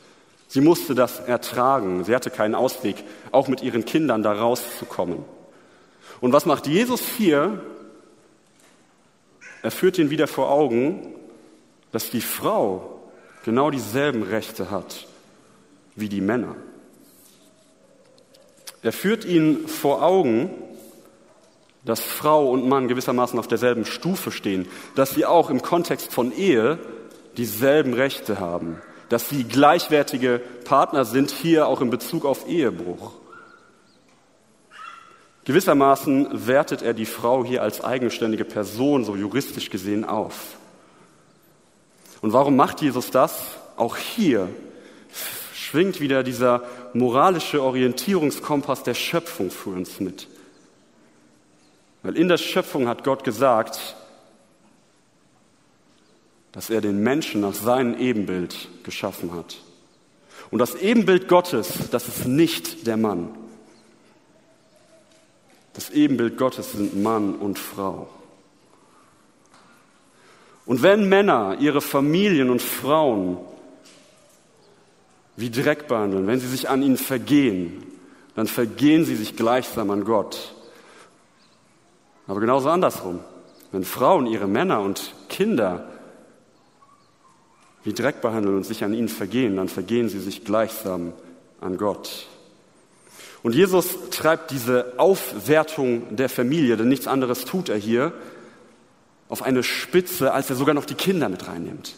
Sie 0.49 0.61
musste 0.61 0.95
das 0.97 1.21
ertragen. 1.21 2.05
Sie 2.05 2.15
hatte 2.15 2.31
keinen 2.31 2.57
Ausweg, 2.57 2.97
auch 3.31 3.47
mit 3.47 3.63
ihren 3.63 3.85
Kindern 3.85 4.23
da 4.23 4.33
rauszukommen. 4.33 5.25
Und 6.21 6.33
was 6.33 6.45
macht 6.45 6.67
Jesus 6.67 7.03
hier? 7.17 7.63
Er 9.63 9.71
führt 9.71 9.97
ihn 9.99 10.11
wieder 10.11 10.27
vor 10.27 10.51
Augen, 10.51 11.15
dass 11.93 12.11
die 12.11 12.21
Frau 12.21 13.00
genau 13.45 13.71
dieselben 13.71 14.23
Rechte 14.23 14.71
hat 14.71 15.07
wie 15.97 16.09
die 16.09 16.21
Männer. 16.21 16.57
Er 18.83 18.93
führt 18.93 19.25
ihn 19.25 19.69
vor 19.69 20.03
Augen, 20.03 20.51
dass 21.85 22.01
Frau 22.01 22.51
und 22.51 22.69
Mann 22.69 22.89
gewissermaßen 22.89 23.39
auf 23.39 23.49
derselben 23.49 23.85
Stufe 23.85 24.31
stehen, 24.31 24.69
dass 24.95 25.11
sie 25.11 25.27
auch 25.27 25.51
im 25.51 25.63
Kontext 25.63 26.13
von 26.13 26.33
Ehe 26.33 26.79
dieselben 27.37 27.95
Rechte 27.95 28.39
haben, 28.39 28.81
dass 29.09 29.29
sie 29.29 29.45
gleichwertige 29.45 30.41
Partner 30.65 31.05
sind, 31.05 31.31
hier 31.31 31.67
auch 31.67 31.81
in 31.81 31.91
Bezug 31.91 32.25
auf 32.25 32.49
Ehebruch. 32.49 33.13
Gewissermaßen 35.45 36.47
wertet 36.47 36.83
er 36.83 36.95
die 36.95 37.07
Frau 37.07 37.45
hier 37.45 37.63
als 37.63 37.83
eigenständige 37.83 38.45
Person, 38.45 39.05
so 39.05 39.17
juristisch 39.17 39.71
gesehen, 39.71 40.05
auf. 40.05 40.60
Und 42.21 42.33
warum 42.33 42.57
macht 42.57 42.83
Jesus 42.83 43.11
das? 43.11 43.57
Auch 43.77 43.97
hier 43.97 44.49
schwingt 45.55 46.01
wieder 46.01 46.23
dieser 46.23 46.63
moralische 46.93 47.63
Orientierungskompass 47.63 48.83
der 48.83 48.95
Schöpfung 48.95 49.51
für 49.51 49.71
uns 49.71 50.01
mit. 50.01 50.29
Weil 52.03 52.17
in 52.17 52.29
der 52.29 52.39
Schöpfung 52.39 52.89
hat 52.89 53.05
Gott 53.05 53.25
gesagt, 53.25 53.97
dass 56.53 56.71
er 56.71 56.81
den 56.81 57.03
Menschen 57.03 57.41
nach 57.43 57.55
seinem 57.55 57.97
Ebenbild 57.99 58.69
geschaffen 58.83 59.33
hat. 59.35 59.59
Und 60.51 60.59
das 60.59 60.75
Ebenbild 60.75 61.29
Gottes, 61.29 61.91
das 61.91 62.09
ist 62.09 62.27
nicht 62.27 62.87
der 62.87 62.97
Mann. 62.97 63.29
Das 65.75 65.91
Ebenbild 65.91 66.37
Gottes 66.37 66.73
sind 66.73 67.01
Mann 67.01 67.37
und 67.37 67.59
Frau. 67.59 68.09
Und 70.67 70.83
wenn 70.83 71.09
Männer 71.09 71.57
ihre 71.61 71.81
Familien 71.81 72.51
und 72.51 72.63
Frauen 72.63 73.39
wie 75.37 75.51
Dreck 75.51 75.89
behandeln, 75.89 76.27
wenn 76.27 76.41
sie 76.41 76.49
sich 76.49 76.69
an 76.69 76.83
ihnen 76.83 76.97
vergehen, 76.97 77.83
dann 78.35 78.47
vergehen 78.47 79.05
sie 79.05 79.17
sich 79.17 79.37
gleichsam 79.37 79.91
an 79.91 80.05
Gott. 80.05 80.55
Aber 82.27 82.41
genauso 82.41 82.69
andersrum. 82.69 83.21
Wenn 83.73 83.85
Frauen 83.85 84.27
ihre 84.27 84.47
Männer 84.47 84.81
und 84.81 85.15
Kinder 85.29 85.89
wie 87.83 87.93
Dreck 87.93 88.21
behandeln 88.21 88.57
und 88.57 88.65
sich 88.65 88.85
an 88.85 88.93
ihnen 88.93 89.09
vergehen, 89.09 89.57
dann 89.57 89.69
vergehen 89.69 90.09
sie 90.09 90.21
sich 90.21 90.45
gleichsam 90.45 91.13
an 91.61 91.79
Gott. 91.79 92.27
Und 93.43 93.55
Jesus 93.55 94.11
treibt 94.11 94.51
diese 94.51 94.95
Aufwertung 94.99 96.15
der 96.15 96.29
Familie, 96.29 96.77
denn 96.77 96.89
nichts 96.89 97.07
anderes 97.07 97.45
tut 97.47 97.71
er 97.71 97.79
hier, 97.79 98.13
auf 99.31 99.43
eine 99.43 99.63
Spitze, 99.63 100.33
als 100.33 100.51
er 100.51 100.57
sogar 100.57 100.75
noch 100.75 100.85
die 100.85 100.95
Kinder 100.95 101.29
mit 101.29 101.49
reinnimmt. 101.49 101.95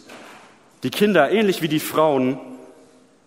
Die 0.83 0.91
Kinder, 0.91 1.31
ähnlich 1.31 1.63
wie 1.63 1.69
die 1.69 1.81
Frauen, 1.81 2.39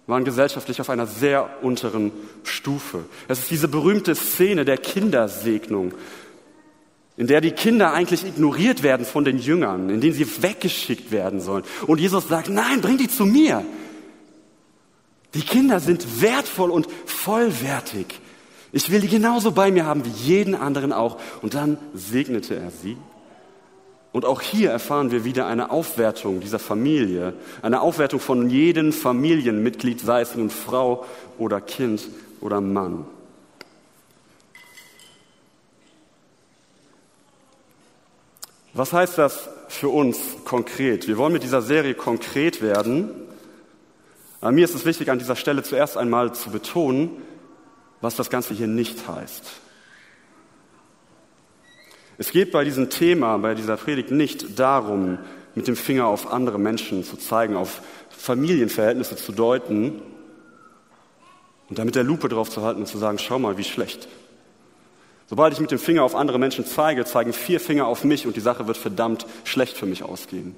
waren 0.07 0.23
gesellschaftlich 0.23 0.79
auf 0.79 0.89
einer 0.89 1.07
sehr 1.07 1.49
unteren 1.63 2.11
Stufe. 2.43 3.05
Es 3.27 3.39
ist 3.39 3.51
diese 3.51 3.67
berühmte 3.67 4.13
Szene 4.13 4.63
der 4.63 4.77
Kindersegnung, 4.77 5.93
in 7.17 7.27
der 7.27 7.41
die 7.41 7.51
Kinder 7.51 7.93
eigentlich 7.93 8.25
ignoriert 8.25 8.83
werden 8.83 9.05
von 9.05 9.25
den 9.25 9.39
Jüngern, 9.39 9.89
in 9.89 10.01
denen 10.01 10.13
sie 10.13 10.43
weggeschickt 10.43 11.11
werden 11.11 11.41
sollen. 11.41 11.63
Und 11.87 11.99
Jesus 11.99 12.27
sagt, 12.27 12.49
nein, 12.49 12.81
bring 12.81 12.97
die 12.97 13.07
zu 13.07 13.25
mir. 13.25 13.65
Die 15.33 15.41
Kinder 15.41 15.79
sind 15.79 16.21
wertvoll 16.21 16.69
und 16.69 16.87
vollwertig. 17.05 18.19
Ich 18.71 18.91
will 18.91 19.01
die 19.01 19.07
genauso 19.07 19.53
bei 19.53 19.71
mir 19.71 19.85
haben 19.85 20.05
wie 20.05 20.09
jeden 20.09 20.53
anderen 20.53 20.93
auch. 20.93 21.17
Und 21.41 21.55
dann 21.55 21.77
segnete 21.93 22.55
er 22.55 22.69
sie. 22.69 22.97
Und 24.15 24.23
auch 24.23 24.39
hier 24.39 24.71
erfahren 24.71 25.11
wir 25.11 25.25
wieder 25.25 25.45
eine 25.45 25.71
Aufwertung 25.71 26.39
dieser 26.39 26.57
Familie, 26.57 27.33
eine 27.61 27.81
Aufwertung 27.81 28.21
von 28.21 28.49
jedem 28.49 28.93
Familienmitglied, 28.93 29.99
sei 29.99 30.21
es 30.21 30.35
nun 30.35 30.49
Frau 30.49 31.05
oder 31.37 31.59
Kind 31.59 32.07
oder 32.39 32.61
Mann. 32.61 33.05
Was 38.73 38.93
heißt 38.93 39.17
das 39.17 39.49
für 39.67 39.89
uns 39.89 40.17
konkret? 40.45 41.09
Wir 41.09 41.17
wollen 41.17 41.33
mit 41.33 41.43
dieser 41.43 41.61
Serie 41.61 41.93
konkret 41.93 42.61
werden. 42.61 43.09
Aber 44.39 44.53
mir 44.53 44.63
ist 44.63 44.75
es 44.75 44.85
wichtig, 44.85 45.11
an 45.11 45.19
dieser 45.19 45.35
Stelle 45.35 45.61
zuerst 45.61 45.97
einmal 45.97 46.33
zu 46.33 46.51
betonen, 46.51 47.09
was 47.99 48.15
das 48.15 48.29
Ganze 48.29 48.53
hier 48.53 48.67
nicht 48.67 49.09
heißt. 49.09 49.64
Es 52.17 52.31
geht 52.31 52.51
bei 52.51 52.63
diesem 52.63 52.89
Thema, 52.89 53.37
bei 53.37 53.55
dieser 53.55 53.77
Predigt 53.77 54.11
nicht 54.11 54.59
darum, 54.59 55.17
mit 55.53 55.67
dem 55.67 55.75
Finger 55.75 56.07
auf 56.07 56.31
andere 56.31 56.59
Menschen 56.59 57.03
zu 57.03 57.17
zeigen, 57.17 57.55
auf 57.55 57.81
Familienverhältnisse 58.09 59.15
zu 59.15 59.31
deuten 59.31 60.01
und 61.69 61.79
damit 61.79 61.95
der 61.95 62.03
Lupe 62.03 62.29
drauf 62.29 62.49
zu 62.49 62.61
halten 62.61 62.81
und 62.81 62.87
zu 62.87 62.97
sagen, 62.97 63.17
schau 63.19 63.39
mal, 63.39 63.57
wie 63.57 63.63
schlecht 63.63 64.07
Sobald 65.27 65.53
ich 65.53 65.59
mit 65.59 65.71
dem 65.71 65.79
Finger 65.79 66.03
auf 66.03 66.15
andere 66.15 66.37
Menschen 66.37 66.65
zeige, 66.65 67.03
zeigen 67.05 67.33
vier 67.33 67.59
Finger 67.59 67.87
auf 67.87 68.03
mich 68.03 68.27
und 68.27 68.35
die 68.35 68.41
Sache 68.41 68.67
wird 68.67 68.77
verdammt 68.77 69.25
schlecht 69.43 69.75
für 69.75 69.87
mich 69.87 70.03
ausgehen. 70.03 70.55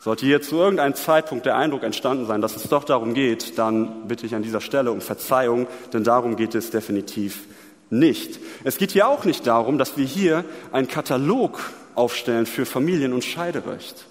Sollte 0.00 0.26
hier 0.26 0.42
zu 0.42 0.56
irgendeinem 0.56 0.94
Zeitpunkt 0.94 1.46
der 1.46 1.56
Eindruck 1.56 1.82
entstanden 1.82 2.26
sein, 2.26 2.40
dass 2.40 2.56
es 2.56 2.68
doch 2.68 2.84
darum 2.84 3.14
geht, 3.14 3.58
dann 3.58 4.08
bitte 4.08 4.26
ich 4.26 4.34
an 4.34 4.42
dieser 4.42 4.60
Stelle 4.60 4.90
um 4.90 5.00
Verzeihung, 5.00 5.66
denn 5.92 6.04
darum 6.04 6.36
geht 6.36 6.54
es 6.54 6.70
definitiv 6.70 7.46
nicht. 7.90 8.38
Es 8.64 8.78
geht 8.78 8.92
hier 8.92 9.08
auch 9.08 9.24
nicht 9.24 9.46
darum, 9.46 9.78
dass 9.78 9.96
wir 9.96 10.04
hier 10.04 10.44
einen 10.72 10.88
Katalog 10.88 11.60
aufstellen 11.94 12.46
für 12.46 12.66
Familien- 12.66 13.12
und 13.12 13.24
Scheiderecht. 13.24 14.06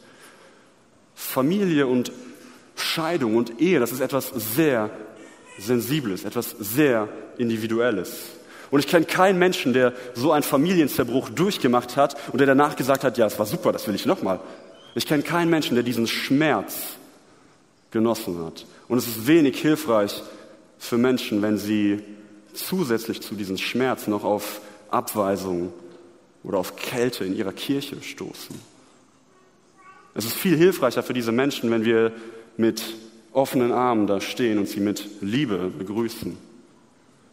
Familie 1.16 1.88
und 1.88 2.12
Scheidung 2.76 3.36
und 3.36 3.60
Ehe, 3.60 3.80
das 3.80 3.92
ist 3.92 4.02
etwas 4.02 4.32
sehr 4.36 4.90
Sensibles, 5.58 6.24
etwas 6.26 6.52
sehr 6.52 7.10
Individuelles. 7.38 8.14
Und 8.70 8.80
ich 8.80 8.88
kenne 8.88 9.06
keinen 9.06 9.40
Menschen, 9.40 9.74
der 9.74 9.94
so 10.14 10.32
einen 10.32 10.44
Familienzerbruch 10.44 11.30
durchgemacht 11.30 11.96
hat 11.96 12.18
und 12.32 12.40
der 12.40 12.48
danach 12.48 12.76
gesagt 12.76 13.04
hat, 13.04 13.18
ja, 13.18 13.26
es 13.26 13.40
war 13.40 13.46
super, 13.46 13.72
das 13.72 13.88
will 13.88 13.96
ich 13.96 14.06
nochmal. 14.06 14.40
Ich 14.94 15.06
kenne 15.06 15.24
keinen 15.24 15.50
Menschen, 15.50 15.76
der 15.76 15.84
diesen 15.84 16.08
Schmerz 16.08 16.98
genossen 17.92 18.44
hat. 18.46 18.66
Und 18.88 18.98
es 18.98 19.08
ist 19.08 19.28
wenig 19.28 19.60
hilfreich 19.60 20.22
für 20.78 20.98
Menschen, 20.98 21.42
wenn 21.42 21.58
sie 21.58 22.04
zusätzlich 22.54 23.22
zu 23.22 23.36
diesem 23.36 23.58
Schmerz 23.58 24.08
noch 24.08 24.24
auf 24.24 24.62
Abweisung 24.90 25.74
oder 26.44 26.60
auf 26.60 26.76
Kälte 26.76 27.26
in 27.26 27.36
ihrer 27.36 27.54
Kirche 27.54 28.02
stoßen. 28.02 28.56
Es 30.14 30.26
ist 30.26 30.36
viel 30.36 30.58
hilfreicher 30.58 31.04
für 31.04 31.14
diese 31.14 31.32
Menschen, 31.32 31.70
wenn 31.70 31.86
wir 31.86 32.12
mit 32.58 32.84
offenen 33.34 33.72
Armen 33.72 34.08
da 34.08 34.20
stehen 34.20 34.58
und 34.58 34.68
sie 34.68 34.80
mit 34.80 35.08
Liebe 35.22 35.70
begrüßen. 35.70 36.38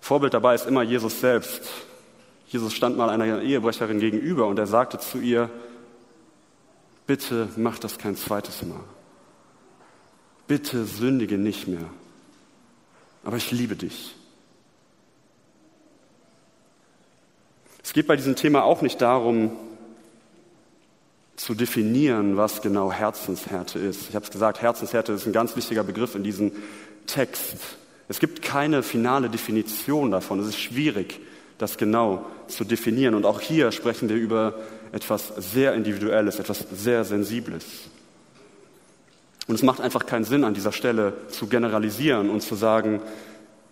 Vorbild 0.00 0.35
dabei 0.35 0.55
ist 0.55 0.66
immer 0.66 0.83
Jesus 0.83 1.20
selbst. 1.20 1.62
Jesus 2.48 2.74
stand 2.74 2.96
mal 2.96 3.09
einer 3.09 3.40
Ehebrecherin 3.40 4.00
gegenüber 4.00 4.46
und 4.46 4.59
er 4.59 4.66
sagte 4.66 4.98
zu 4.98 5.18
ihr, 5.18 5.48
bitte 7.07 7.48
mach 7.57 7.79
das 7.79 7.96
kein 7.96 8.16
zweites 8.16 8.62
Mal. 8.62 8.85
Bitte 10.46 10.85
sündige 10.85 11.38
nicht 11.38 11.68
mehr. 11.68 11.88
Aber 13.24 13.38
ich 13.38 13.50
liebe 13.50 13.77
dich. 13.77 14.14
Es 17.85 17.92
geht 17.92 18.07
bei 18.07 18.16
diesem 18.16 18.35
Thema 18.35 18.64
auch 18.64 18.81
nicht 18.81 19.03
darum, 19.03 19.53
zu 21.37 21.55
definieren, 21.55 22.38
was 22.38 22.62
genau 22.62 22.90
Herzenshärte 22.90 23.79
ist. 23.79 24.09
Ich 24.09 24.14
habe 24.14 24.25
es 24.25 24.31
gesagt, 24.31 24.62
Herzenshärte 24.62 25.12
ist 25.12 25.27
ein 25.27 25.33
ganz 25.35 25.55
wichtiger 25.55 25.85
Begriff 25.85 26.14
in 26.14 26.25
diesem 26.25 26.53
Text. 27.07 27.57
Es 28.09 28.20
gibt 28.20 28.40
keine 28.40 28.83
finale 28.83 29.29
Definition 29.29 30.11
davon. 30.11 30.40
Es 30.40 30.47
ist 30.47 30.59
schwierig, 30.59 31.20
das 31.59 31.77
genau 31.77 32.25
zu 32.49 32.64
definieren. 32.64 33.14
Und 33.14 33.27
auch 33.27 33.40
hier 33.40 33.70
sprechen 33.70 34.09
wir 34.09 34.16
über 34.16 34.55
etwas 34.92 35.33
sehr 35.37 35.75
Individuelles, 35.75 36.38
etwas 36.38 36.64
sehr 36.73 37.05
Sensibles. 37.05 37.66
Und 39.47 39.57
es 39.57 39.62
macht 39.62 39.83
einfach 39.83 40.07
keinen 40.07 40.25
Sinn, 40.25 40.44
an 40.44 40.55
dieser 40.55 40.73
Stelle 40.73 41.12
zu 41.29 41.49
generalisieren 41.49 42.31
und 42.31 42.40
zu 42.40 42.55
sagen, 42.55 43.03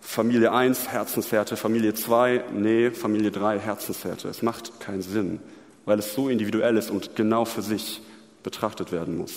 Familie 0.05 0.51
1 0.51 0.89
Herzenshärte, 0.89 1.55
Familie 1.57 1.93
2, 1.93 2.43
nee, 2.51 2.91
Familie 2.91 3.31
3 3.31 3.57
Herzenshärte. 3.57 4.27
Es 4.27 4.43
macht 4.43 4.79
keinen 4.79 5.01
Sinn, 5.01 5.39
weil 5.85 5.97
es 5.97 6.13
so 6.13 6.29
individuell 6.29 6.77
ist 6.77 6.91
und 6.91 7.15
genau 7.15 7.45
für 7.45 7.63
sich 7.63 8.01
betrachtet 8.43 8.91
werden 8.91 9.17
muss. 9.17 9.33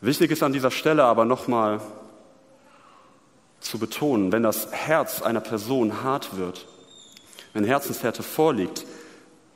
Wichtig 0.00 0.32
ist 0.32 0.42
an 0.42 0.52
dieser 0.52 0.72
Stelle 0.72 1.04
aber 1.04 1.24
nochmal 1.24 1.80
zu 3.60 3.78
betonen, 3.78 4.32
wenn 4.32 4.42
das 4.42 4.72
Herz 4.72 5.22
einer 5.22 5.40
Person 5.40 6.02
hart 6.02 6.36
wird, 6.36 6.66
wenn 7.52 7.64
Herzenshärte 7.64 8.24
vorliegt, 8.24 8.84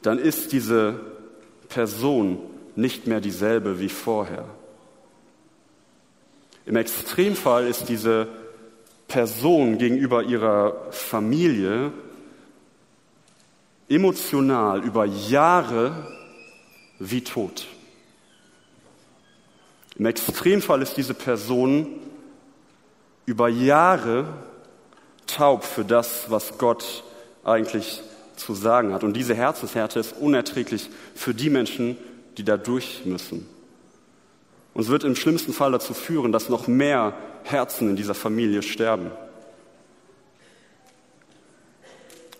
dann 0.02 0.18
ist 0.18 0.52
diese 0.52 1.00
Person 1.68 2.38
nicht 2.76 3.06
mehr 3.06 3.20
dieselbe 3.20 3.80
wie 3.80 3.88
vorher. 3.88 4.44
Im 6.66 6.76
Extremfall 6.76 7.66
ist 7.66 7.88
diese 7.88 8.28
Person 9.08 9.78
gegenüber 9.78 10.22
ihrer 10.22 10.90
Familie 10.90 11.92
emotional 13.88 14.82
über 14.84 15.04
Jahre 15.04 16.06
wie 16.98 17.22
tot. 17.22 17.66
Im 19.96 20.06
Extremfall 20.06 20.82
ist 20.82 20.96
diese 20.96 21.14
Person 21.14 21.86
über 23.24 23.48
Jahre 23.48 24.26
taub 25.26 25.64
für 25.64 25.84
das, 25.84 26.30
was 26.30 26.58
Gott 26.58 27.04
eigentlich 27.44 28.02
zu 28.36 28.54
sagen 28.54 28.92
hat. 28.92 29.04
Und 29.04 29.14
diese 29.14 29.34
Herzenshärte 29.34 29.98
ist 29.98 30.12
unerträglich 30.18 30.90
für 31.14 31.34
die 31.34 31.50
Menschen, 31.50 31.96
die 32.36 32.44
da 32.44 32.56
durch 32.56 33.02
müssen. 33.04 33.48
Und 34.74 34.82
es 34.82 34.88
wird 34.88 35.04
im 35.04 35.16
schlimmsten 35.16 35.54
Fall 35.54 35.72
dazu 35.72 35.94
führen, 35.94 36.32
dass 36.32 36.50
noch 36.50 36.66
mehr 36.66 37.14
Herzen 37.46 37.90
in 37.90 37.96
dieser 37.96 38.14
Familie 38.14 38.62
sterben. 38.62 39.10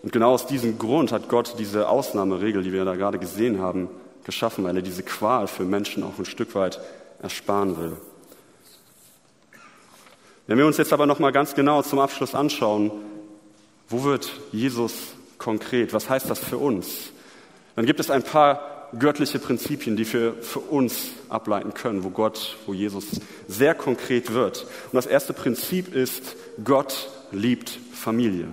Und 0.03 0.11
genau 0.11 0.33
aus 0.33 0.45
diesem 0.45 0.77
Grund 0.77 1.11
hat 1.11 1.27
Gott 1.27 1.55
diese 1.57 1.89
Ausnahmeregel, 1.89 2.63
die 2.63 2.71
wir 2.71 2.85
da 2.85 2.95
gerade 2.95 3.19
gesehen 3.19 3.59
haben, 3.59 3.89
geschaffen, 4.23 4.63
weil 4.63 4.75
er 4.75 4.81
diese 4.81 5.03
Qual 5.03 5.47
für 5.47 5.63
Menschen 5.63 6.03
auch 6.03 6.17
ein 6.19 6.25
Stück 6.25 6.53
weit 6.55 6.79
ersparen 7.21 7.77
will. 7.77 7.97
Wenn 10.45 10.57
wir 10.57 10.65
uns 10.65 10.77
jetzt 10.77 10.93
aber 10.93 11.05
noch 11.05 11.19
mal 11.19 11.31
ganz 11.31 11.55
genau 11.55 11.81
zum 11.81 11.99
Abschluss 11.99 12.35
anschauen, 12.35 12.91
wo 13.89 14.03
wird 14.03 14.31
Jesus 14.51 14.93
konkret? 15.37 15.93
Was 15.93 16.09
heißt 16.09 16.29
das 16.29 16.39
für 16.39 16.57
uns? 16.57 17.11
Dann 17.75 17.85
gibt 17.85 17.99
es 17.99 18.09
ein 18.09 18.23
paar 18.23 18.76
göttliche 18.97 19.39
Prinzipien, 19.39 19.95
die 19.95 20.11
wir 20.11 20.33
für 20.41 20.59
uns 20.59 21.09
ableiten 21.29 21.73
können, 21.73 22.03
wo 22.03 22.09
Gott, 22.09 22.57
wo 22.65 22.73
Jesus 22.73 23.05
sehr 23.47 23.75
konkret 23.75 24.33
wird. 24.33 24.63
Und 24.63 24.93
das 24.93 25.05
erste 25.05 25.33
Prinzip 25.33 25.93
ist, 25.93 26.35
Gott 26.63 27.09
liebt 27.31 27.79
Familie. 27.93 28.47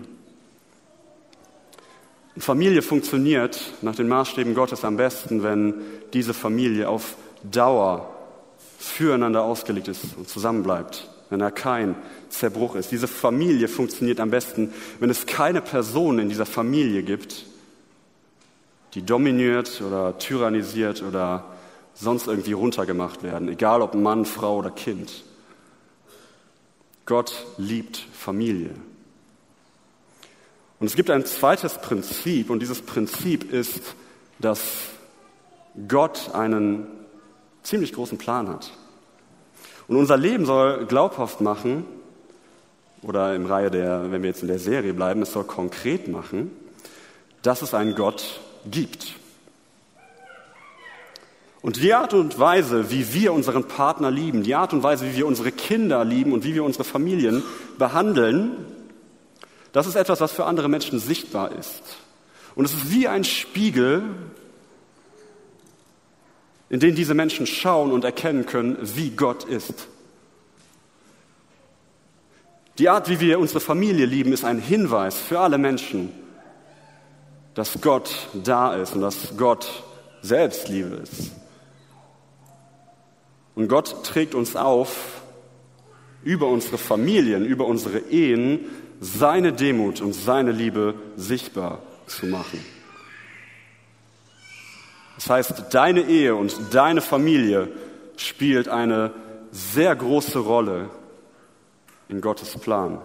Familie 2.37 2.83
funktioniert 2.83 3.61
nach 3.83 3.94
den 3.94 4.09
Maßstäben 4.09 4.55
Gottes 4.55 4.85
am 4.85 4.97
besten, 4.97 5.42
wenn 5.42 5.75
diese 6.12 6.35
Familie 6.35 6.88
auf 6.88 7.14
Dauer 7.44 8.12
füreinander 8.79 9.44
ausgelegt 9.44 9.88
ist 9.88 10.16
und 10.16 10.29
zusammenbleibt 10.29 11.09
wenn 11.31 11.40
da 11.40 11.51
kein 11.51 11.97
Zerbruch 12.29 12.77
ist. 12.77 12.92
Diese 12.92 13.09
Familie 13.09 13.66
funktioniert 13.66 14.20
am 14.20 14.31
besten, 14.31 14.73
wenn 15.01 15.11
es 15.11 15.27
keine 15.27 15.61
Person 15.61 16.20
in 16.20 16.29
dieser 16.29 16.47
Familie 16.47 17.03
gibt, 17.03 17.47
die 18.95 19.03
dominiert 19.03 19.81
oder 19.81 20.19
tyrannisiert 20.19 21.03
oder 21.03 21.45
sonst 21.95 22.27
irgendwie 22.27 22.53
runtergemacht 22.53 23.23
werden, 23.23 23.49
egal 23.49 23.83
ob 23.83 23.95
Mann, 23.95 24.25
Frau 24.25 24.59
oder 24.59 24.71
Kind. 24.71 25.25
Gott 27.07 27.47
liebt 27.59 27.97
Familie. 28.13 28.71
Und 30.81 30.87
es 30.87 30.97
gibt 30.97 31.11
ein 31.11 31.25
zweites 31.25 31.79
Prinzip, 31.79 32.51
und 32.51 32.61
dieses 32.61 32.83
Prinzip 32.83 33.53
ist, 33.53 33.95
dass 34.39 34.61
Gott 35.89 36.35
einen 36.35 36.87
ziemlich 37.63 37.93
großen 37.93 38.19
Plan 38.19 38.49
hat. 38.49 38.73
Und 39.87 39.97
unser 39.97 40.17
Leben 40.17 40.47
soll 40.47 40.87
glaubhaft 40.87 41.41
machen, 41.41 41.85
oder 43.03 43.35
im 43.35 43.47
Reihe 43.47 43.71
der, 43.71 44.11
wenn 44.11 44.23
wir 44.23 44.31
jetzt 44.31 44.43
in 44.43 44.49
der 44.49 44.59
Serie 44.59 44.95
bleiben, 44.95 45.23
es 45.23 45.33
soll 45.33 45.45
konkret 45.45 46.09
machen, 46.09 46.51
dass 47.43 47.61
es 47.61 47.75
einen 47.75 47.95
Gott 47.95 48.41
gibt. 48.70 49.14
Und 51.62 51.83
die 51.83 51.94
Art 51.94 52.12
und 52.12 52.38
Weise, 52.38 52.90
wie 52.90 53.14
wir 53.14 53.33
unseren 53.33 53.66
Partner 53.66 54.11
lieben, 54.11 54.42
die 54.42 54.55
Art 54.55 54.72
und 54.72 54.83
Weise, 54.83 55.07
wie 55.07 55.16
wir 55.16 55.27
unsere 55.27 55.50
Kinder 55.50 56.05
lieben 56.05 56.33
und 56.33 56.44
wie 56.44 56.55
wir 56.55 56.64
unsere 56.64 56.85
Familien 56.85 57.42
behandeln, 57.79 58.53
das 59.72 59.87
ist 59.87 59.96
etwas, 59.96 60.20
was 60.20 60.33
für 60.33 60.44
andere 60.44 60.68
Menschen 60.68 60.98
sichtbar 60.98 61.53
ist. 61.53 61.83
Und 62.55 62.66
es 62.66 62.74
ist 62.74 62.92
wie 62.92 63.09
ein 63.09 63.24
Spiegel 63.24 64.03
in 66.74 66.81
denen 66.81 66.96
diese 66.96 67.14
Menschen 67.14 67.46
schauen 67.46 67.92
und 67.92 68.05
erkennen 68.05 68.46
können, 68.46 68.77
wie 68.81 69.11
Gott 69.11 69.44
ist. 69.44 69.87
Die 72.79 72.88
Art, 72.88 73.09
wie 73.09 73.20
wir 73.20 73.38
unsere 73.38 73.61
Familie 73.61 74.07
lieben, 74.07 74.33
ist 74.33 74.44
ein 74.44 74.59
Hinweis 74.59 75.16
für 75.16 75.38
alle 75.38 75.59
Menschen, 75.59 76.11
dass 77.55 77.81
Gott 77.81 78.29
da 78.33 78.75
ist 78.75 78.95
und 78.95 79.01
dass 79.01 79.37
Gott 79.37 79.85
selbst 80.23 80.69
Liebe 80.69 80.97
ist. 80.97 81.33
Und 83.55 83.69
Gott 83.69 84.05
trägt 84.05 84.35
uns 84.35 84.57
auf, 84.57 85.23
über 86.25 86.49
unsere 86.49 86.79
Familien, 86.79 87.45
über 87.45 87.67
unsere 87.67 87.99
Ehen, 87.99 88.67
seine 89.01 89.53
Demut 89.53 90.01
und 90.01 90.14
seine 90.14 90.51
Liebe 90.51 90.95
sichtbar 91.17 91.81
zu 92.07 92.27
machen. 92.27 92.64
Das 95.17 95.31
heißt, 95.31 95.64
deine 95.71 96.03
Ehe 96.03 96.35
und 96.35 96.57
deine 96.73 97.01
Familie 97.01 97.69
spielt 98.17 98.69
eine 98.69 99.12
sehr 99.53 99.95
große 99.95 100.38
Rolle 100.38 100.90
in 102.09 102.21
Gottes 102.21 102.59
Plan. 102.59 102.99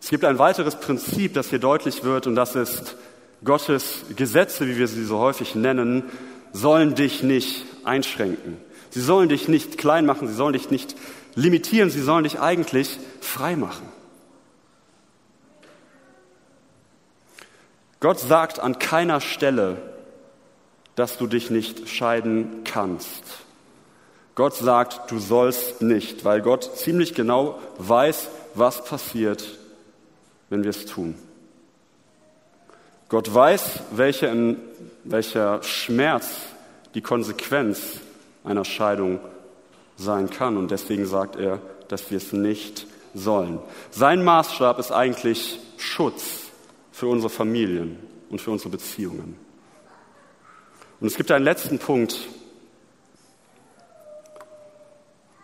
Es 0.00 0.08
gibt 0.08 0.24
ein 0.24 0.38
weiteres 0.38 0.76
Prinzip, 0.76 1.34
das 1.34 1.50
hier 1.50 1.58
deutlich 1.58 2.04
wird, 2.04 2.26
und 2.26 2.34
das 2.34 2.56
ist, 2.56 2.96
Gottes 3.44 4.04
Gesetze, 4.16 4.66
wie 4.66 4.76
wir 4.76 4.86
sie 4.86 5.04
so 5.04 5.18
häufig 5.18 5.54
nennen, 5.54 6.04
sollen 6.52 6.94
dich 6.94 7.22
nicht 7.22 7.64
einschränken. 7.84 8.58
Sie 8.90 9.00
sollen 9.00 9.28
dich 9.28 9.48
nicht 9.48 9.78
klein 9.78 10.04
machen, 10.04 10.28
sie 10.28 10.34
sollen 10.34 10.52
dich 10.52 10.70
nicht 10.70 10.96
limitieren, 11.34 11.90
sie 11.90 12.02
sollen 12.02 12.24
dich 12.24 12.40
eigentlich 12.40 12.98
frei 13.20 13.56
machen. 13.56 13.88
Gott 18.00 18.18
sagt 18.18 18.58
an 18.58 18.78
keiner 18.78 19.20
Stelle, 19.20 19.76
dass 20.96 21.18
du 21.18 21.26
dich 21.26 21.50
nicht 21.50 21.88
scheiden 21.88 22.64
kannst. 22.64 23.22
Gott 24.34 24.54
sagt, 24.54 25.10
du 25.10 25.18
sollst 25.18 25.82
nicht, 25.82 26.24
weil 26.24 26.40
Gott 26.40 26.76
ziemlich 26.76 27.14
genau 27.14 27.58
weiß, 27.78 28.28
was 28.54 28.84
passiert, 28.84 29.59
wenn 30.50 30.62
wir 30.62 30.70
es 30.70 30.84
tun. 30.84 31.14
Gott 33.08 33.32
weiß, 33.32 33.80
welche, 33.92 34.56
welcher 35.04 35.62
Schmerz 35.62 36.42
die 36.94 37.00
Konsequenz 37.00 38.00
einer 38.44 38.64
Scheidung 38.64 39.20
sein 39.96 40.30
kann 40.30 40.56
und 40.56 40.70
deswegen 40.70 41.06
sagt 41.06 41.36
er, 41.36 41.60
dass 41.88 42.10
wir 42.10 42.18
es 42.18 42.32
nicht 42.32 42.86
sollen. 43.14 43.58
Sein 43.90 44.22
Maßstab 44.22 44.78
ist 44.78 44.92
eigentlich 44.92 45.58
Schutz 45.76 46.50
für 46.92 47.08
unsere 47.08 47.30
Familien 47.30 47.98
und 48.30 48.40
für 48.40 48.50
unsere 48.50 48.70
Beziehungen. 48.70 49.36
Und 51.00 51.06
es 51.06 51.16
gibt 51.16 51.30
einen 51.30 51.44
letzten 51.44 51.78
Punkt. 51.78 52.28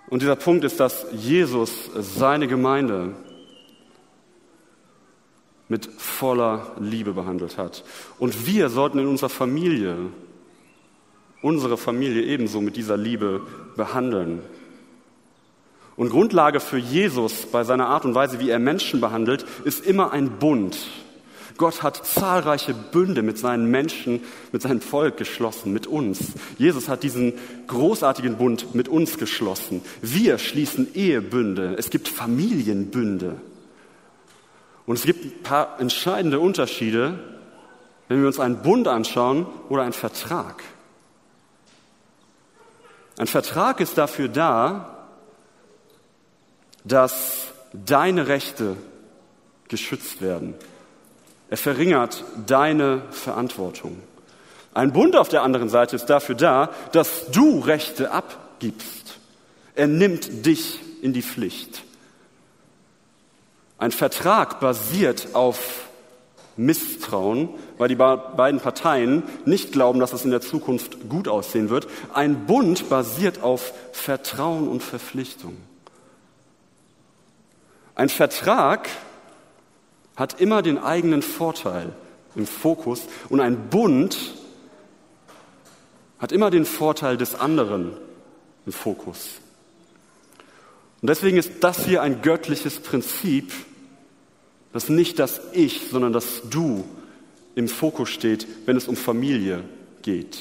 Und 0.09 0.23
dieser 0.23 0.37
Punkt 0.37 0.65
ist, 0.65 0.79
dass 0.79 1.07
Jesus 1.13 1.91
seine 1.95 2.47
Gemeinde 2.47 3.15
mit 5.69 5.87
voller 5.99 6.73
Liebe 6.79 7.13
behandelt 7.13 7.59
hat. 7.59 7.85
Und 8.19 8.47
wir 8.47 8.69
sollten 8.69 8.99
in 8.99 9.07
unserer 9.07 9.31
Familie 9.31 9.97
unsere 11.43 11.77
Familie 11.77 12.23
ebenso 12.23 12.61
mit 12.61 12.77
dieser 12.77 12.97
Liebe 12.97 13.43
behandeln. 13.77 14.41
Und 15.97 16.11
Grundlage 16.11 16.61
für 16.61 16.79
Jesus 16.79 17.47
bei 17.47 17.63
seiner 17.63 17.87
Art 17.89 18.05
und 18.05 18.15
Weise, 18.15 18.41
wie 18.41 18.51
er 18.51 18.59
Menschen 18.59 19.01
behandelt, 19.01 19.45
ist 19.65 19.85
immer 19.87 20.13
ein 20.13 20.39
Bund 20.39 20.77
Gott 21.57 21.83
hat 21.83 22.05
zahlreiche 22.05 22.75
Bünde 22.75 23.23
mit 23.23 23.39
seinen 23.39 23.71
Menschen, 23.71 24.21
mit 24.53 24.63
seinem 24.63 24.81
Volk 24.81 25.17
geschlossen, 25.17 25.73
mit 25.73 25.87
uns. 25.87 26.33
Jesus 26.59 26.89
hat 26.89 27.03
diesen 27.03 27.35
großartigen 27.67 28.37
Bund 28.37 28.75
mit 28.75 28.89
uns 28.89 29.19
geschlossen. 29.19 29.83
Wir 30.03 30.39
schließen 30.39 30.95
Ehebünde. 30.95 31.75
Es 31.79 31.91
gibt 31.91 32.09
Familienbünde. 32.09 33.37
Und 34.87 34.99
es 34.99 35.05
gibt 35.05 35.25
ein 35.25 35.43
paar 35.43 35.81
entscheidende 35.81 36.39
Unterschiede, 36.41 37.19
wenn 38.09 38.21
wir 38.21 38.29
uns 38.29 38.39
einen 38.39 38.63
Bund 38.63 38.87
anschauen 38.87 39.47
oder 39.69 39.83
einen 39.83 39.93
Vertrag. 39.93 40.63
Ein 43.19 43.27
Vertrag 43.27 43.81
ist 43.81 43.99
dafür 43.99 44.29
da, 44.29 45.09
dass 46.85 47.49
deine 47.73 48.29
Rechte 48.29 48.77
geschützt 49.69 50.23
werden. 50.23 50.55
Er 51.51 51.57
verringert 51.57 52.25
deine 52.47 53.03
Verantwortung. 53.11 54.01
Ein 54.75 54.93
Bund 54.93 55.17
auf 55.17 55.29
der 55.29 55.43
anderen 55.43 55.69
Seite 55.69 55.97
ist 55.97 56.07
dafür 56.07 56.35
da, 56.35 56.71
dass 56.93 57.31
du 57.31 57.61
Rechte 57.61 58.11
abgibst. 58.11 59.19
Er 59.75 59.87
nimmt 59.87 60.47
dich 60.47 60.81
in 61.03 61.13
die 61.13 61.23
Pflicht. 61.23 61.83
Ein 63.79 63.93
Vertrag 63.93 64.61
basiert 64.61 65.35
auf 65.35 65.87
Misstrauen, 66.57 67.51
weil 67.77 67.89
die 67.89 67.95
beiden 67.97 68.61
Parteien 68.61 69.23
nicht 69.45 69.73
glauben, 69.73 70.01
dass 70.01 70.15
es 70.15 70.25
in 70.25 70.31
der 70.31 70.41
Zukunft 70.41 71.09
gut 71.09 71.29
aussehen 71.29 71.69
wird. 71.69 71.87
Ein 72.15 72.47
Bund 72.47 72.89
basiert 72.89 73.43
auf 73.43 73.75
Vertrauen 73.93 74.69
und 74.69 74.83
Verpflichtung. 74.83 75.57
Ein 77.95 78.09
Vertrag 78.09 78.89
hat 80.17 80.41
immer 80.41 80.63
den 80.63 80.79
eigenen 80.79 81.23
Vorteil 81.23 81.93
im 82.35 82.47
Fokus 82.47 83.03
und 83.29 83.41
ein 83.41 83.69
Bund 83.69 84.17
hat 86.19 86.33
immer 86.33 86.51
den 86.51 86.65
Vorteil 86.65 87.19
des 87.19 87.35
anderen 87.35 87.97
im 88.65 88.73
Fokus. 88.73 89.41
Und 91.03 91.11
deswegen 91.11 91.37
ist 91.37 91.53
das 91.61 91.85
hier 91.85 92.03
ein 92.03 92.23
göttliches 92.23 92.81
Prinzip, 92.81 93.53
dass 94.73 94.89
nicht 94.89 95.19
das 95.19 95.41
Ich, 95.53 95.83
sondern 95.91 96.13
das 96.13 96.43
Du 96.51 96.85
im 97.55 97.69
Fokus 97.69 98.11
steht, 98.11 98.47
wenn 98.67 98.77
es 98.77 98.89
um 98.89 98.97
Familie 98.97 99.65
geht. 100.03 100.39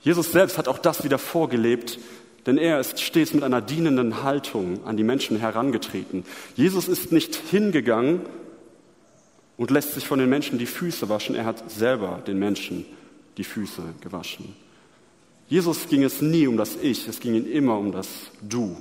Jesus 0.00 0.32
selbst 0.32 0.58
hat 0.58 0.68
auch 0.68 0.78
das 0.78 1.02
wieder 1.02 1.18
vorgelebt, 1.18 1.98
denn 2.46 2.58
er 2.58 2.78
ist 2.78 3.00
stets 3.00 3.32
mit 3.32 3.42
einer 3.42 3.62
dienenden 3.62 4.22
Haltung 4.22 4.84
an 4.84 4.96
die 4.96 5.04
Menschen 5.04 5.38
herangetreten. 5.38 6.24
Jesus 6.56 6.88
ist 6.88 7.10
nicht 7.10 7.34
hingegangen 7.34 8.20
und 9.56 9.70
lässt 9.70 9.94
sich 9.94 10.06
von 10.06 10.18
den 10.18 10.28
Menschen 10.28 10.58
die 10.58 10.66
Füße 10.66 11.08
waschen, 11.08 11.34
er 11.34 11.46
hat 11.46 11.70
selber 11.70 12.22
den 12.26 12.38
Menschen 12.38 12.84
die 13.36 13.44
Füße 13.44 13.82
gewaschen. 14.00 14.54
Jesus 15.48 15.88
ging 15.88 16.02
es 16.02 16.20
nie 16.20 16.46
um 16.46 16.56
das 16.56 16.76
Ich, 16.80 17.08
es 17.08 17.20
ging 17.20 17.34
ihm 17.34 17.50
immer 17.50 17.78
um 17.78 17.92
das 17.92 18.08
Du. 18.42 18.76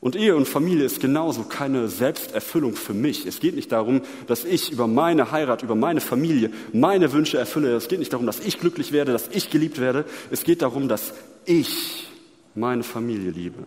Und 0.00 0.16
Ehe 0.16 0.34
und 0.34 0.48
Familie 0.48 0.86
ist 0.86 1.00
genauso 1.00 1.42
keine 1.42 1.88
Selbsterfüllung 1.88 2.74
für 2.74 2.94
mich. 2.94 3.26
Es 3.26 3.38
geht 3.38 3.54
nicht 3.54 3.70
darum, 3.70 4.00
dass 4.26 4.44
ich 4.44 4.72
über 4.72 4.86
meine 4.86 5.30
Heirat, 5.30 5.62
über 5.62 5.74
meine 5.74 6.00
Familie 6.00 6.50
meine 6.72 7.12
Wünsche 7.12 7.36
erfülle. 7.36 7.76
Es 7.76 7.88
geht 7.88 7.98
nicht 7.98 8.14
darum, 8.14 8.24
dass 8.24 8.40
ich 8.40 8.58
glücklich 8.58 8.92
werde, 8.92 9.12
dass 9.12 9.28
ich 9.28 9.50
geliebt 9.50 9.78
werde. 9.78 10.06
Es 10.30 10.42
geht 10.44 10.62
darum, 10.62 10.88
dass 10.88 11.12
ich 11.44 12.08
meine 12.54 12.82
Familie 12.82 13.30
liebe. 13.30 13.62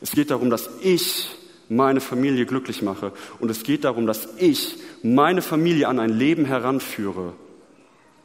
Es 0.00 0.12
geht 0.12 0.30
darum, 0.30 0.48
dass 0.48 0.70
ich 0.80 1.28
meine 1.68 2.00
Familie 2.00 2.46
glücklich 2.46 2.82
mache. 2.82 3.12
Und 3.40 3.50
es 3.50 3.64
geht 3.64 3.82
darum, 3.82 4.06
dass 4.06 4.28
ich 4.38 4.76
meine 5.02 5.42
Familie 5.42 5.88
an 5.88 5.98
ein 5.98 6.10
Leben 6.10 6.44
heranführe, 6.44 7.32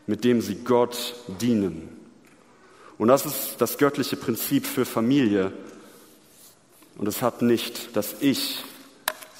mit 0.05 0.23
dem 0.23 0.41
sie 0.41 0.55
Gott 0.63 1.15
dienen. 1.41 1.89
Und 2.99 3.07
das 3.07 3.25
ist 3.25 3.55
das 3.57 3.77
göttliche 3.79 4.17
Prinzip 4.17 4.67
für 4.67 4.85
Familie. 4.85 5.51
Und 6.99 7.07
es 7.07 7.21
hat 7.21 7.41
nicht 7.41 7.95
das 7.95 8.17
Ich, 8.19 8.61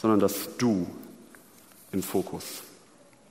sondern 0.01 0.22
das 0.22 0.57
Du 0.57 0.88
im 1.91 2.01
Fokus. 2.01 2.64